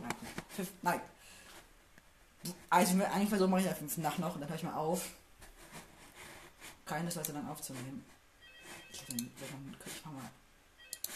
Fifth 0.49 0.83
Night. 0.83 1.03
Also 2.71 3.01
eigentlich 3.05 3.29
versuche 3.29 3.49
mache 3.49 3.61
ich 3.61 3.67
ja 3.67 3.75
fünf 3.75 3.97
Nacht 3.99 4.19
noch 4.19 4.35
und 4.35 4.41
dann 4.41 4.49
höre 4.49 4.57
ich 4.57 4.63
mal 4.63 4.75
auf. 4.75 5.11
Keine 6.85 7.11
Leute 7.11 7.33
dann 7.33 7.49
aufzunehmen. 7.49 8.05
Ich 8.91 9.05
dann, 9.07 9.19
dann 9.19 9.77
ich 9.87 10.05
mal, 10.05 10.31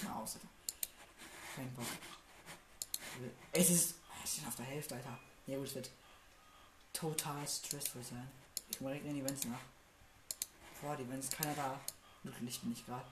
mal 0.04 0.22
aus, 0.22 0.36
Alter. 0.36 0.48
Kein 1.54 1.74
Bock. 1.74 1.86
Es 3.52 3.70
ist. 3.70 3.94
Es 4.24 4.38
ist 4.38 4.46
auf 4.46 4.56
der 4.56 4.64
Hälfte, 4.64 4.96
Alter. 4.96 5.18
Ja 5.46 5.56
gut, 5.56 5.68
es 5.68 5.74
wird 5.76 5.90
total 6.92 7.46
stressvoll 7.46 8.02
sein. 8.02 8.28
Ich 8.70 8.80
mache 8.80 8.94
direkt 8.94 9.06
in 9.06 9.14
die 9.14 9.20
Events 9.20 9.44
nach. 9.44 9.60
Vor 10.80 10.96
die 10.96 11.04
Events, 11.04 11.30
keiner 11.30 11.54
da. 11.54 11.80
Glücklich 12.22 12.60
bin 12.60 12.72
ich 12.72 12.84
gerade. 12.84 13.06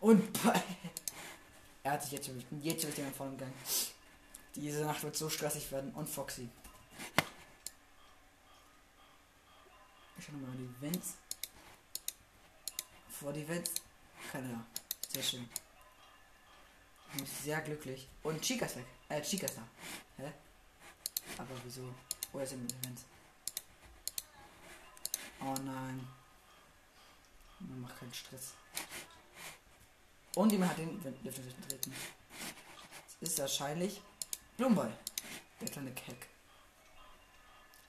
Und 0.00 0.38
er 1.82 1.92
hat 1.92 2.02
sich 2.02 2.12
jetzt 2.12 2.28
ich 2.28 2.46
bin 2.46 2.62
jetzt 2.62 2.84
mit 2.84 2.96
dem 2.96 3.12
vollen 3.12 3.36
Gang. 3.36 3.52
Diese 4.54 4.84
Nacht 4.84 5.02
wird 5.02 5.16
so 5.16 5.28
stressig 5.28 5.70
werden. 5.70 5.92
Und 5.92 6.08
Foxy. 6.08 6.48
Ich 10.20 10.26
schau 10.26 10.32
nochmal 10.32 10.54
die 10.54 10.86
Events. 10.86 11.14
Vor 13.08 13.32
die 13.32 13.40
Events. 13.40 13.72
Da. 14.34 14.66
Sehr 15.08 15.22
schön. 15.22 15.48
Ich 17.08 17.16
bin 17.16 17.26
sehr 17.26 17.60
glücklich. 17.62 18.06
Und 18.22 18.42
Chica 18.42 18.66
ist 18.66 18.76
weg. 18.76 18.84
Äh, 19.08 19.22
Chica 19.22 19.46
ist 19.46 19.56
da. 19.56 19.66
Hä? 20.18 20.30
Aber 21.38 21.54
wieso? 21.64 21.94
Wo 22.32 22.38
ist 22.40 22.52
denn 22.52 22.66
Events? 22.66 23.06
Oh 25.40 25.54
nein. 25.64 26.06
Mach 27.80 27.98
keinen 27.98 28.12
Stress. 28.12 28.52
Und 30.36 30.52
jemand 30.52 30.72
hat 30.72 30.78
den 30.80 31.00
Lift 31.22 31.40
treten. 31.66 31.94
Das 33.20 33.30
ist 33.30 33.38
wahrscheinlich 33.38 34.02
Blumenboy. 34.58 34.90
Der 35.62 35.68
kleine 35.68 35.94
Keck. 35.94 36.28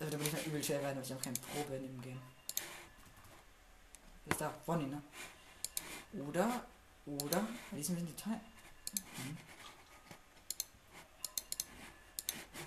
Also 0.01 0.13
da 0.13 0.17
bin 0.17 0.25
ich 0.25 0.33
mal 0.33 0.41
übel 0.41 0.63
schwer 0.63 0.81
werden, 0.81 0.97
weil 0.97 1.03
ich 1.03 1.13
auch 1.13 1.21
keine 1.21 1.39
Probe 1.39 1.75
in 1.75 1.83
dem 1.83 2.01
Game. 2.01 2.19
Ist 4.25 4.41
da 4.41 4.51
Bonnie, 4.65 4.87
ne? 4.87 4.99
Oder, 6.27 6.65
oder, 7.05 7.47
lesen 7.71 7.95
wir 7.95 8.01
in 8.01 8.07
Detail. 8.07 8.41
Hm. 9.17 9.37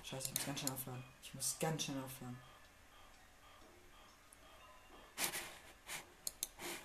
Scheiße, 0.01 0.29
ich 0.29 0.35
muss 0.35 0.45
ganz 0.45 0.59
schnell 0.61 0.71
aufladen. 0.71 1.03
Ich 1.23 1.33
muss 1.33 1.57
ganz 1.59 1.83
schnell 1.83 2.01
aufladen. 2.01 2.39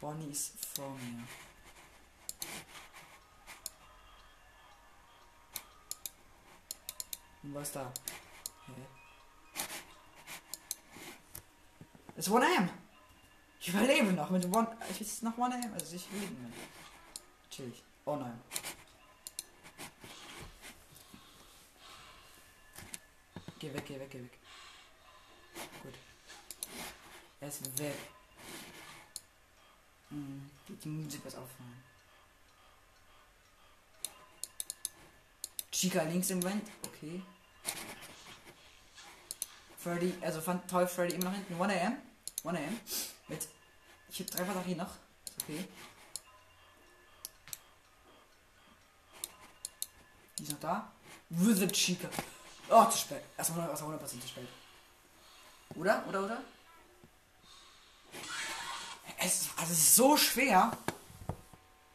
Bonnie 0.01 0.33
ist 0.33 0.67
vor 0.67 0.91
mir. 0.97 1.29
Und 7.45 7.55
was 7.55 7.71
da? 7.71 7.93
Hä? 8.67 9.00
Das 12.21 12.27
ist 12.27 12.35
1am. 12.35 12.69
Ich 13.61 13.69
überlebe 13.69 14.13
noch 14.13 14.29
mit 14.29 14.45
One. 14.55 14.77
Ich 14.91 15.01
jetzt 15.01 15.23
noch 15.23 15.39
One 15.39 15.55
AM. 15.55 15.73
Also 15.73 15.97
ich 15.97 16.07
lebe 16.13 16.27
mit. 16.27 16.53
Chillig. 17.51 17.83
Oh 18.05 18.17
nein. 18.17 18.39
Geh 23.59 23.73
weg, 23.73 23.87
geh 23.87 23.99
weg, 23.99 24.11
geh 24.11 24.19
weg. 24.19 24.39
Gut. 25.83 25.95
Er 27.41 27.49
ist 27.49 27.79
weg. 27.79 27.97
Hm, 30.11 30.51
die, 30.69 30.89
Musik 30.91 31.25
was 31.25 31.37
auffallen. 31.37 31.83
Chica 35.73 36.03
links 36.03 36.29
im 36.29 36.43
Wand. 36.43 36.69
Okay. 36.87 37.23
Freddy, 39.79 40.13
also 40.21 40.43
fand 40.43 40.69
toll 40.69 40.87
Freddy 40.87 41.15
immer 41.15 41.31
noch 41.31 41.35
hinten. 41.35 41.59
1 41.59 41.83
am. 41.87 42.10
1 42.45 42.59
am. 42.59 42.81
Mit. 43.29 43.49
Ich 44.09 44.21
hab 44.21 44.31
drei 44.31 44.45
Batterien 44.45 44.79
noch. 44.79 44.91
Ist 45.25 45.43
okay. 45.43 45.69
Die 50.39 50.43
ist 50.43 50.53
noch 50.53 50.61
da. 50.61 50.93
The 51.31 51.69
Chica. 51.69 52.09
Oh, 52.69 52.85
zu 52.87 52.99
spät. 52.99 53.23
Erstmal 53.37 53.67
100%, 53.67 53.71
erstmal 53.71 53.93
100 53.93 54.09
zu 54.09 54.29
spät. 54.29 54.49
Oder? 55.77 56.05
Oder, 56.09 56.25
oder? 56.25 56.43
Es, 59.19 59.49
also 59.57 59.73
es 59.73 59.79
ist 59.79 59.95
so 59.95 60.17
schwer. 60.17 60.77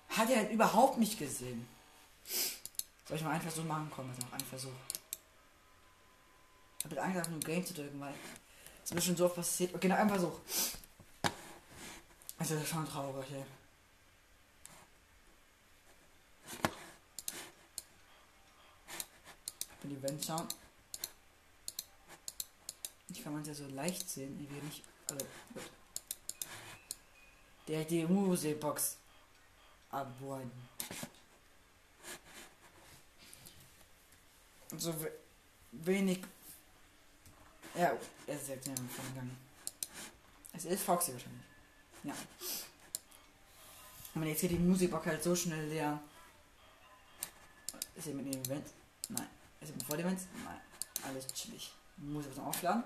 Hat 0.09 0.29
er 0.29 0.37
halt 0.37 0.51
überhaupt 0.51 0.97
nicht 0.97 1.17
gesehen. 1.17 1.67
Soll 3.07 3.17
ich 3.17 3.23
mal 3.23 3.31
einen 3.31 3.41
Versuch 3.41 3.65
machen? 3.65 3.91
Komm, 3.93 4.09
jetzt 4.09 4.21
noch 4.21 4.31
einen 4.31 4.45
Versuch. 4.45 4.71
Ich 6.79 6.85
habe 6.85 7.01
Angst, 7.01 7.29
nur 7.29 7.39
Game 7.39 7.65
zu 7.65 7.73
drücken, 7.73 7.99
weil 7.99 8.13
es 8.85 8.91
ist 8.91 8.95
mir 8.95 9.01
schon 9.01 9.15
so 9.15 9.25
oft 9.25 9.35
passiert. 9.35 9.73
Okay, 9.73 9.87
noch 9.87 9.97
einen 9.97 10.11
Versuch. 10.11 10.39
Also, 12.37 12.53
das 12.53 12.63
ist 12.63 12.69
schon 12.69 12.87
traurig, 12.87 13.25
ey. 13.31 13.45
Wenn 19.81 19.89
die 19.89 20.03
Wand 20.03 20.23
schauen. 20.23 20.47
Ich 23.09 23.23
kann 23.23 23.33
man 23.33 23.43
ja 23.43 23.55
so 23.55 23.65
leicht 23.69 24.07
sehen, 24.07 24.37
wie 24.37 24.47
wir 24.53 24.61
nicht. 24.61 24.83
Also, 25.09 25.25
gut. 25.55 25.63
Der 27.67 27.85
die 27.85 28.05
Musebox 28.05 28.97
abwollen. 29.89 30.51
So 34.77 34.93
we 34.93 35.11
wenig. 35.71 36.19
Ja, 37.77 37.91
er 38.27 38.35
ist 38.35 38.47
jetzt 38.47 38.67
ja 38.67 38.75
von 38.75 39.07
gegangen. 39.09 39.37
Es 40.53 40.63
ist 40.63 40.83
Foxy 40.83 41.11
wahrscheinlich. 41.11 41.43
Ja. 42.03 42.13
Und 44.13 44.23
jetzt 44.23 44.41
geht 44.41 44.51
die 44.51 44.57
Musikbox 44.59 45.05
halt 45.05 45.23
so 45.23 45.35
schnell 45.35 45.67
leer. 45.67 45.99
Ist 47.95 48.07
er 48.07 48.13
mit 48.13 48.33
dem 48.33 48.41
Event? 48.41 48.67
Nein. 49.09 49.27
Ist 49.59 49.71
er 49.71 49.75
mit 49.75 49.89
dem 49.89 49.99
Event? 49.99 50.21
Nein. 50.45 50.61
Alles 51.03 51.27
chillig. 51.33 51.73
Muss 51.97 52.25
ich 52.25 52.31
was 52.31 52.45
aufladen? 52.45 52.83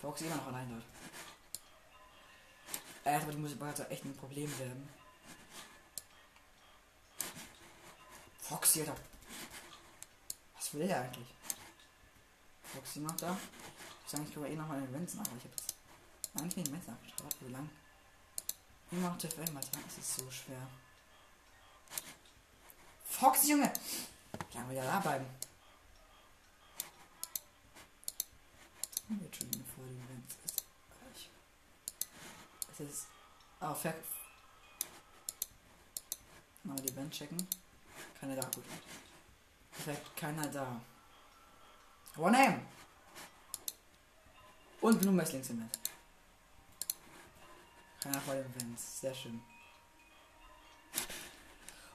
Foxy 0.00 0.26
immer 0.26 0.36
noch 0.36 0.48
allein 0.48 0.68
dort. 0.70 0.84
Äh, 3.04 3.22
aber 3.22 3.32
die 3.32 3.38
Musikbox 3.38 3.80
hat 3.80 3.90
echt 3.90 4.04
ein 4.04 4.16
Problem 4.16 4.58
werden. 4.58 4.88
Foxy, 8.40 8.80
Alter. 8.80 8.96
Was 10.56 10.74
will 10.74 10.88
er 10.88 11.02
eigentlich? 11.02 11.28
Foxy 12.62 13.00
noch 13.00 13.16
da? 13.16 13.36
Ich 14.08 14.12
sage, 14.12 14.24
ich 14.26 14.32
kann 14.32 14.44
eh 14.46 14.56
noch 14.56 14.66
mal 14.66 14.80
den 14.80 14.90
nach, 14.90 15.26
aber 15.26 15.36
ich 15.36 15.44
habe 15.44 15.54
jetzt 15.54 15.74
eigentlich 16.34 16.56
nicht 16.56 16.68
Events 16.68 16.86
nachgeschaut. 16.86 17.36
Wie 17.40 17.52
lang? 17.52 17.68
Wie 18.90 18.96
macht 19.00 19.20
FM, 19.22 19.54
Alter? 19.54 19.78
Es 19.86 19.98
ist 19.98 20.14
so 20.14 20.30
schwer. 20.30 20.66
Foxy, 23.04 23.50
Junge! 23.50 23.70
Wie 24.50 24.56
lange 24.56 24.70
will 24.70 24.76
er 24.78 24.84
da 24.86 25.00
bleiben? 25.00 25.26
Wird 29.08 29.36
schon 29.36 29.50
vor 29.76 29.84
den 29.84 30.02
Events 30.02 30.36
ist. 30.42 30.64
Ich, 31.14 31.30
es 32.72 32.80
ist. 32.80 33.06
Ah, 33.60 33.74
Ver. 33.74 33.94
Mal 36.62 36.80
die 36.80 36.92
Band 36.92 37.12
checken. 37.12 37.46
Keiner 38.18 38.36
da, 38.36 38.48
gut. 38.54 38.64
Perfekt, 39.70 40.16
keiner 40.16 40.46
da. 40.46 40.80
One 42.16 42.32
Name! 42.32 42.77
Und 44.80 45.00
Blumen 45.00 45.20
ist 45.20 45.32
links 45.32 45.50
im 45.50 45.58
Netz. 45.58 45.78
Keiner 48.00 48.20
vor 48.20 48.34
den 48.34 48.46
Events. 48.46 49.00
Sehr 49.00 49.14
schön. 49.14 49.40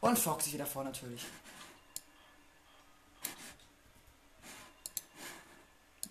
Und 0.02 0.20
Fox 0.20 0.48
ist 0.48 0.54
wieder 0.54 0.66
vor 0.66 0.84
natürlich. 0.84 1.24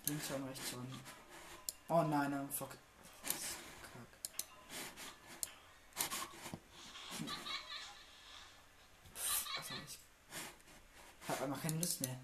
Links 0.05 0.27
schon, 0.27 0.43
rechts 0.47 0.71
schon. 0.71 0.87
Oh 1.89 2.01
nein, 2.01 2.31
nein 2.31 2.49
Fox. 2.49 2.75
Kack. 3.83 4.07
Also 9.57 9.73
ich 9.87 9.99
hab 11.29 11.41
einfach 11.41 11.61
keine 11.61 11.77
Lust 11.77 12.01
mehr. 12.01 12.19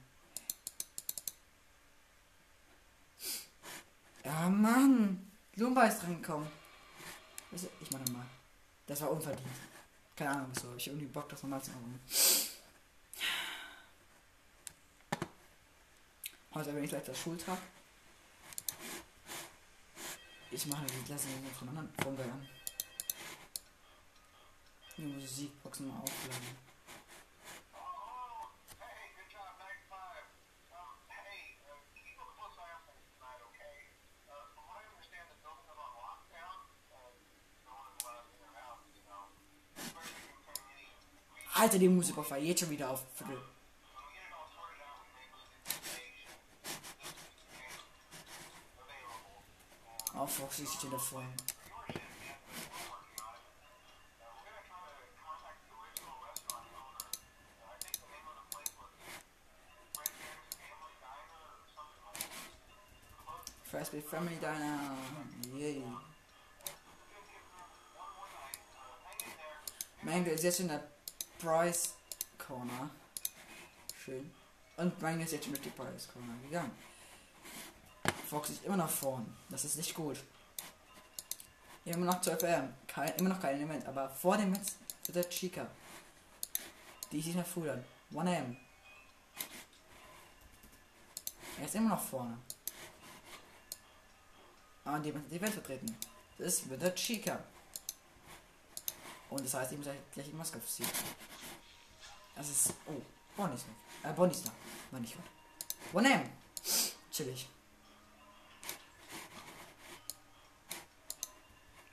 Ja, 4.24 4.50
Mann. 4.50 5.32
Lumba 5.56 5.86
ist 5.86 6.02
dran 6.02 6.22
gekommen. 6.22 6.52
Ich 7.52 7.92
meine 7.92 8.10
mal. 8.12 8.26
Das 8.88 9.02
war 9.02 9.12
unverdient. 9.12 9.48
Keine 10.16 10.32
Ahnung 10.32 10.52
wieso. 10.54 10.76
Ich 10.76 10.88
irgendwie 10.88 11.06
Bock, 11.08 11.30
das 11.30 11.42
nochmal 11.44 11.62
zu 11.62 11.72
machen. 11.72 12.00
Heute 16.54 16.74
bin 16.74 16.84
ich 16.84 16.90
gleich 16.90 17.04
der 17.04 17.14
Schultag. 17.14 17.58
Ich 20.52 20.66
mache 20.66 20.86
die 20.86 21.06
Klasse 21.06 21.28
von 21.58 21.70
anderen 21.70 21.94
Funke 22.02 22.24
an. 22.24 22.48
Die 24.98 25.04
Musikboxen 25.04 25.88
mal 25.88 26.00
aufladen. 26.00 26.58
Alter, 41.70 41.78
die 41.78 41.88
Musik 41.88 42.18
auf 42.18 42.32
jetzt 42.32 42.62
schon 42.62 42.72
wieder 42.72 42.90
auf 42.90 43.04
Viertel. 43.14 43.40
Oh, 50.18 50.26
Foxy 50.26 50.66
steht 50.66 50.92
davor. 50.92 51.24
First 63.70 63.92
be 63.92 64.02
Family 64.02 64.38
Diner. 64.38 64.98
Yay. 65.56 65.84
Mango 70.02 70.32
ist 70.32 70.44
jetzt 70.44 70.62
in 70.62 70.68
der 70.70 70.99
Price 71.40 71.94
Corner. 72.38 72.90
Schön. 74.04 74.30
Und 74.76 75.02
Mango 75.02 75.24
ist 75.24 75.32
jetzt 75.32 75.48
mit 75.48 75.64
die 75.64 75.70
Price 75.70 76.10
Corner 76.12 76.34
gegangen. 76.44 76.72
Fox 78.30 78.50
ist 78.50 78.66
immer 78.66 78.78
noch 78.78 78.90
vorn. 78.90 79.26
Das 79.50 79.64
ist 79.64 79.78
nicht 79.78 79.94
gut. 79.94 80.18
Immer 81.86 82.06
noch 82.06 82.22
12 82.22 82.44
AM. 82.44 82.74
Kein, 82.88 83.16
immer 83.16 83.30
noch 83.30 83.40
kein 83.40 83.56
Element, 83.56 83.86
aber 83.86 84.10
vor 84.10 84.38
dem 84.38 84.52
Metz 84.52 84.76
ist 85.08 85.16
der 85.16 85.30
Chica. 85.30 85.66
Die 87.12 87.22
sich 87.22 87.36
nach 87.36 87.48
Fudern. 87.48 87.84
1 88.14 88.28
AM. 88.28 88.58
Er 91.58 91.66
ist 91.66 91.76
immer 91.76 91.90
noch 91.90 92.02
vorne. 92.02 92.38
Ah, 94.84 94.96
und 94.96 95.04
die, 95.04 95.12
die 95.12 95.42
Welt 95.42 95.54
vertreten. 95.54 95.98
Das 96.38 96.48
ist 96.48 96.70
wird 96.70 96.82
der 96.82 96.96
Chica. 96.96 97.44
Und 99.30 99.44
das 99.46 99.54
heißt, 99.54 99.72
ich 99.72 99.78
muss 99.78 99.88
gleich 100.14 100.28
die 100.28 100.34
Maske 100.34 100.58
aufziehen. 100.58 100.90
Das 102.36 102.50
ist. 102.50 102.74
Oh, 102.88 103.02
Bonnie 103.36 103.56
ist 103.56 103.68
noch. 103.68 104.10
Äh, 104.10 104.14
Bonnie 104.14 104.32
ist 104.32 104.48
da. 104.48 104.52
War 104.92 105.00
nicht 105.00 105.16
gut. 105.16 105.26
One 105.94 106.14
AM. 106.14 106.30
Chillig. 107.12 107.48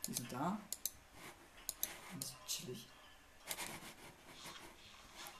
Die 0.06 0.14
sind 0.14 0.32
da. 0.32 0.58
Das 2.18 2.30
ist 2.30 2.36
chillig. 2.46 2.88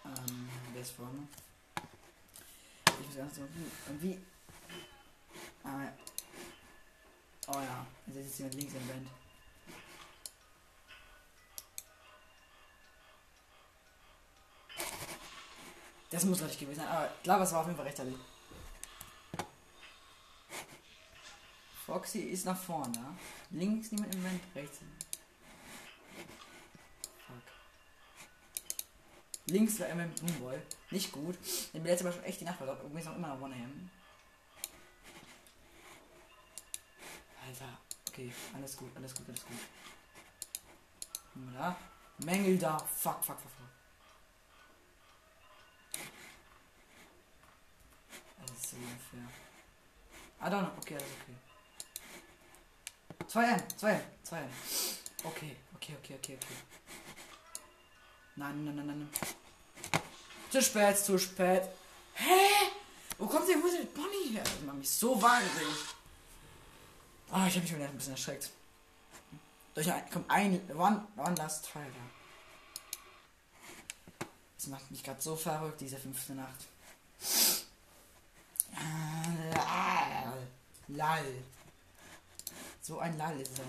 Ähm, 0.05 0.49
wer 0.73 0.83
ist 0.83 0.91
vorne? 0.91 1.29
Ich 3.01 3.07
muss 3.07 3.17
ganz 3.17 3.37
so. 3.37 3.43
Wie. 4.01 4.19
Ah, 5.63 5.85
ja. 5.85 5.93
Oh 7.49 7.61
ja, 7.61 7.87
jetzt 8.09 8.27
ist 8.27 8.39
jemand 8.39 8.55
links 8.57 8.75
im 8.75 8.89
Band. 8.89 9.09
Das 16.17 16.25
muss 16.25 16.41
richtig 16.41 16.61
gewesen 16.61 16.81
sein, 16.81 16.89
aber 16.89 17.11
ich 17.15 17.23
glaube, 17.25 17.45
es 17.45 17.53
war 17.53 17.61
auf 17.61 17.67
jeden 17.67 17.77
Fall 17.77 17.85
recht 17.85 18.01
Ali. 18.01 18.15
Foxy 21.85 22.21
ist 22.21 22.47
nach 22.47 22.57
vorne. 22.57 23.19
Links 23.51 23.93
niemand 23.93 24.15
im 24.15 24.23
Moment, 24.23 24.41
rechts. 24.55 24.79
Fuck. 27.27 27.37
Links 29.45 29.79
war 29.79 29.89
immer 29.89 30.07
Boomboy. 30.07 30.59
Nicht 30.91 31.13
gut. 31.13 31.37
Denn 31.75 31.83
mir 31.83 31.91
letztes 31.91 32.07
Mal 32.07 32.13
schon 32.15 32.25
echt 32.25 32.41
die 32.41 32.47
Nachbar 32.47 32.69
dort. 32.69 32.81
Irgendwie 32.81 33.01
ist 33.01 33.07
noch 33.09 33.17
immer 33.17 33.29
noch 33.29 33.43
One 33.43 33.55
AM. 33.55 33.91
Alter. 37.47 37.79
Okay, 38.09 38.33
alles 38.55 38.75
gut, 38.75 38.91
alles 38.97 39.15
gut, 39.15 39.29
alles 39.29 39.45
gut. 39.45 39.59
Da. 41.53 41.77
Mängel 42.25 42.57
da. 42.57 42.79
Fuck, 42.79 43.23
fuck, 43.23 43.39
fuck, 43.39 43.53
fuck. 43.53 43.86
So 48.67 48.77
unfair. 48.79 49.29
I 50.41 50.51
don't 50.51 50.63
know. 50.63 50.73
Okay, 50.79 50.97
alles 50.97 51.07
okay. 51.23 51.37
2 53.29 53.45
M, 53.45 53.61
2 53.77 53.93
M, 53.93 54.01
2 54.25 54.39
M. 54.39 54.49
Okay, 55.25 55.57
okay, 55.77 55.95
okay, 55.99 56.15
okay, 56.15 56.35
okay. 56.35 56.57
Nein, 58.35 58.65
nein, 58.65 58.75
nein, 58.75 58.87
nein. 58.87 59.09
Zu 60.51 60.61
spät, 60.61 60.99
zu 60.99 61.17
spät. 61.17 61.69
Hä? 62.15 62.73
Wo 63.19 63.29
kommt 63.29 63.49
der 63.49 63.57
Wizard 63.57 63.95
Bonnie 63.95 64.35
her? 64.35 64.43
Das 64.43 64.61
macht 64.67 64.79
mich 64.79 64.91
so 64.91 65.23
wahnsinnig. 65.23 65.77
Ah, 67.31 67.45
oh, 67.45 67.47
ich 67.47 67.55
habe 67.55 67.61
mich 67.61 67.77
wieder 67.77 67.85
ein 67.85 67.97
bisschen 67.97 68.15
erschreckt. 68.15 68.51
Durch 69.75 69.93
ein, 69.93 70.11
kommt 70.11 70.29
ein, 70.29 70.61
one, 70.77 71.07
one 71.17 71.37
last 71.37 71.71
try 71.71 71.85
da. 71.85 72.03
Das 74.57 74.67
macht 74.67 74.91
mich 74.91 75.05
gerade 75.05 75.23
so 75.23 75.37
verrückt, 75.37 75.81
diese 75.81 75.99
fünfte 75.99 76.35
Nacht. 76.35 76.67
Lall. 80.89 81.45
So 82.81 82.99
ein 82.99 83.19
Lall 83.19 83.41
ist 83.41 83.53
es 83.53 83.61
auch. 83.61 83.65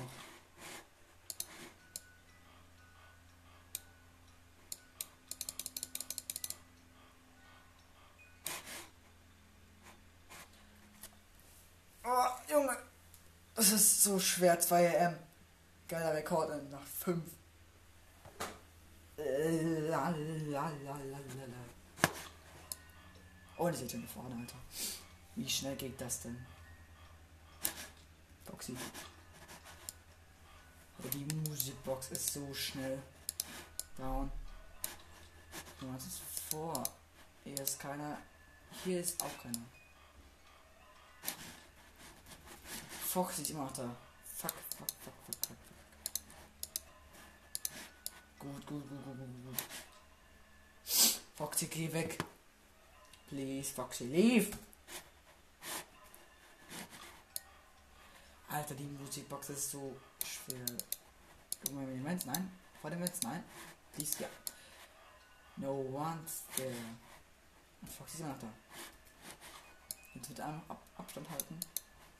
Oh, 12.05 12.51
Junge. 12.51 12.77
Das 13.55 13.71
ist 13.71 14.03
so 14.03 14.19
schwer. 14.19 14.59
2 14.59 14.85
M. 14.85 15.17
Geiler 15.87 16.13
Rekord 16.13 16.71
nach 16.71 16.83
5. 16.83 17.23
Oh, 23.57 23.69
die 23.69 23.77
sind 23.77 23.89
schon 23.89 24.07
vorne, 24.07 24.35
Alter. 24.35 24.57
Wie 25.35 25.49
schnell 25.49 25.75
geht 25.75 25.99
das 25.99 26.21
denn? 26.21 26.45
Boxy. 28.45 28.75
Die 31.13 31.25
Musikbox 31.49 32.11
ist 32.11 32.33
so 32.33 32.53
schnell. 32.53 33.01
Down. 33.97 34.31
Du 35.79 35.91
hast 35.91 36.07
es 36.07 36.19
vor. 36.49 36.83
Hier 37.43 37.59
ist 37.59 37.79
keiner. 37.79 38.17
Hier 38.83 38.99
ist 38.99 39.21
auch 39.23 39.43
keiner. 39.43 39.65
Fox 43.07 43.39
ist 43.39 43.49
immer 43.49 43.63
noch 43.63 43.73
da. 43.73 43.95
Fuck, 44.35 44.53
fuck, 44.77 44.87
fuck, 45.03 45.13
fuck, 45.25 45.35
fuck. 45.47 45.57
Gut, 48.37 48.67
gut, 48.67 48.89
gut, 48.89 49.03
gut, 49.03 49.17
gut, 49.17 49.45
gut. 49.45 49.63
Foxy, 51.35 51.67
geh 51.67 51.91
weg. 51.93 52.17
Please, 53.29 53.71
Foxy, 53.73 54.05
leave. 54.05 54.57
Alter, 58.47 58.75
die 58.75 58.85
Musikbox 58.85 59.49
ist 59.49 59.71
so 59.71 59.97
schwer. 60.23 60.65
Gucken 61.61 61.93
wir 61.93 62.01
mal, 62.01 62.17
nein. 62.25 62.51
Vor 62.81 62.89
dem 62.89 63.01
Netz, 63.01 63.19
nein. 63.23 63.43
Please, 63.93 64.23
ja. 64.23 64.29
No 65.57 65.73
one's 65.73 66.43
there. 66.55 66.73
Und 67.81 67.91
Foxy 67.91 68.15
ist 68.15 68.19
immer 68.21 68.29
noch 68.29 68.39
da. 68.39 68.47
Jetzt 70.13 70.29
mit 70.29 70.39
einem 70.39 70.61
Ab 70.69 70.81
Abstand 70.97 71.29
halten. 71.29 71.59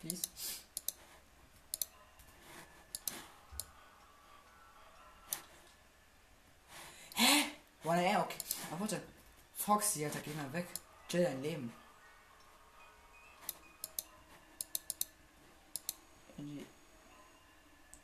Please. 0.01 0.21
Hä? 7.13 7.45
One 7.85 8.19
okay. 8.19 8.37
Aber 8.69 8.81
warte. 8.81 9.01
Foxy, 9.55 10.03
Alter, 10.03 10.19
geh 10.19 10.33
mal 10.33 10.51
weg. 10.51 10.67
Chill 11.07 11.23
dein 11.23 11.41
Leben. 11.41 11.73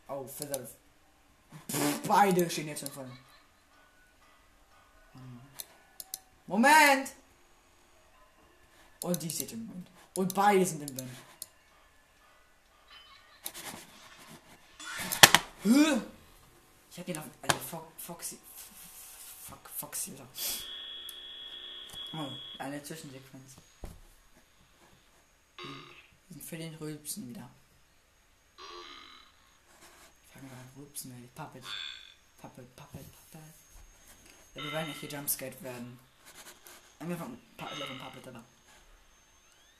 Oh, 0.07 0.25
Feather. 0.25 0.67
Beide 2.07 2.49
stehen 2.49 2.67
jetzt 2.67 2.81
schon 2.81 2.91
voll. 2.91 3.11
Moment! 6.47 7.11
Und 9.01 9.21
die 9.21 9.29
steht 9.29 9.51
im 9.53 9.65
Mund. 9.65 9.89
Und 10.15 10.33
beide 10.33 10.65
sind 10.65 10.89
im 10.89 10.97
Wind. 10.97 11.09
Ich 16.91 16.99
hab 16.99 17.05
den 17.05 17.17
auf 17.17 17.25
eine 17.41 17.53
Fo 17.59 17.91
Foxy. 17.97 18.37
Fuck, 19.47 19.69
Foxy, 19.69 20.11
oder? 20.11 20.27
Oh, 22.15 22.29
eine 22.59 22.83
Zwischensequenz. 22.83 23.55
Wir 25.57 25.65
sind 26.29 26.43
für 26.43 26.57
den 26.57 26.75
Rülpsen 26.75 27.27
wieder. 27.27 27.49
Fangen 30.31 30.47
wir 30.47 30.57
an, 30.57 30.69
rülpsen 30.77 31.11
wir. 31.19 31.27
Puppet. 31.29 31.63
Puppet, 32.39 32.75
Puppet, 32.75 33.05
Puppet. 33.31 33.53
Ja, 34.53 34.63
wir 34.63 34.71
werden 34.71 34.89
nicht 34.89 34.99
hier 34.99 35.09
Jumpscare 35.09 35.59
werden. 35.63 35.97
Einmal 36.99 37.17
von 37.17 37.35
Puppet 37.57 37.83
von 37.83 37.97
Puppet, 37.97 38.27
aber. 38.27 38.43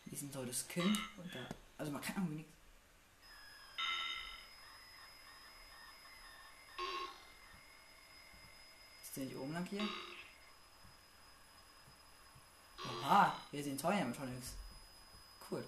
Die 0.05 0.15
sind 0.15 0.33
so 0.33 0.43
das 0.43 0.67
Kind 0.67 0.97
und 1.17 1.35
da. 1.35 1.47
Also 1.77 1.91
man 1.91 2.01
kann 2.01 2.15
irgendwie 2.15 2.37
nichts. 2.37 2.53
Ist 9.03 9.17
der 9.17 9.25
nicht 9.25 9.37
oben 9.37 9.53
lang 9.53 9.65
hier? 9.67 9.87
Oha, 13.05 13.35
hier 13.51 13.61
sind 13.61 13.81
Toy 13.81 13.93
Animatronics. 13.95 14.53
Cool. 15.51 15.65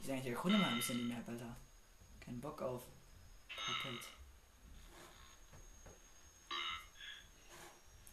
Ich 0.00 0.06
sage, 0.06 0.18
ich 0.18 0.26
erkunde 0.26 0.58
mal 0.58 0.70
ein 0.70 0.76
bisschen 0.76 0.98
die 0.98 1.04
Map, 1.04 1.28
Alter. 1.28 1.56
Kein 2.18 2.40
Bock 2.40 2.60
auf 2.60 2.82
Puppet. 3.48 4.00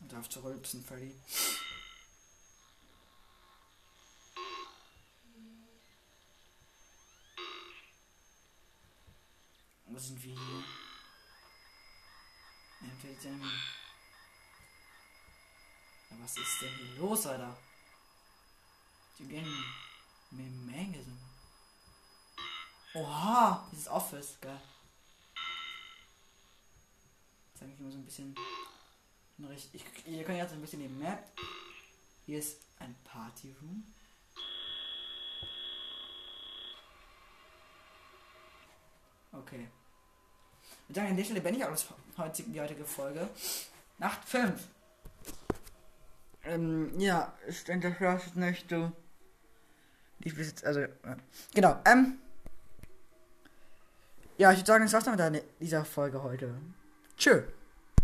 Und 0.02 0.14
darf 0.14 0.30
zu 0.30 0.40
Freddy. 0.84 1.20
Wo 9.86 9.98
sind 9.98 10.24
wir 10.24 10.34
hier? 10.36 10.64
Entweder 12.82 13.20
was 16.20 16.38
ist 16.38 16.62
denn 16.62 16.70
hier 16.76 16.96
los, 16.98 17.26
Alter? 17.26 17.58
Die 19.20 19.26
gehen 19.26 19.66
mit 20.32 20.52
Menge. 20.66 21.06
Oha, 22.94 23.68
dieses 23.72 23.88
Office, 23.88 24.38
geil. 24.42 24.60
Habe 27.62 27.72
ich 27.72 27.80
immer 27.80 27.92
so 27.92 27.98
ein 28.00 28.06
bisschen. 28.06 28.36
Ich, 29.74 30.08
ihr 30.08 30.24
könnt 30.24 30.40
jetzt 30.40 30.54
ein 30.54 30.62
bisschen 30.62 30.80
die 30.80 30.88
Map. 30.88 31.32
Hier 32.26 32.40
ist 32.40 32.60
ein 32.80 32.96
Party 33.04 33.56
Room. 33.62 33.84
Okay. 39.32 39.68
Ich 40.90 40.96
sage 40.96 41.08
an 41.08 41.18
der 41.18 41.24
Stelle 41.24 41.42
bin 41.42 41.56
ich 41.56 41.64
auch 41.64 41.70
das 41.70 41.86
heutige, 42.18 42.50
die 42.50 42.62
heutige 42.62 42.86
Folge. 42.86 43.30
Nacht 44.00 44.28
5. 44.28 44.68
Ähm, 46.44 47.00
ja, 47.00 47.34
ich 47.48 47.64
nicht 48.36 48.72
du. 48.72 48.92
Ich 50.24 50.36
besitze, 50.36 50.66
also, 50.66 50.82
ja. 50.82 51.18
genau, 51.54 51.80
ähm. 51.86 52.20
Ja, 54.38 54.52
ich 54.52 54.60
würde 54.60 54.68
sagen, 54.68 54.84
das 54.84 54.94
war's 54.94 55.04
dann 55.06 55.32
mit 55.32 55.44
dieser 55.60 55.86
Folge 55.86 56.22
heute. 56.24 56.54
Tschö. 57.18 57.44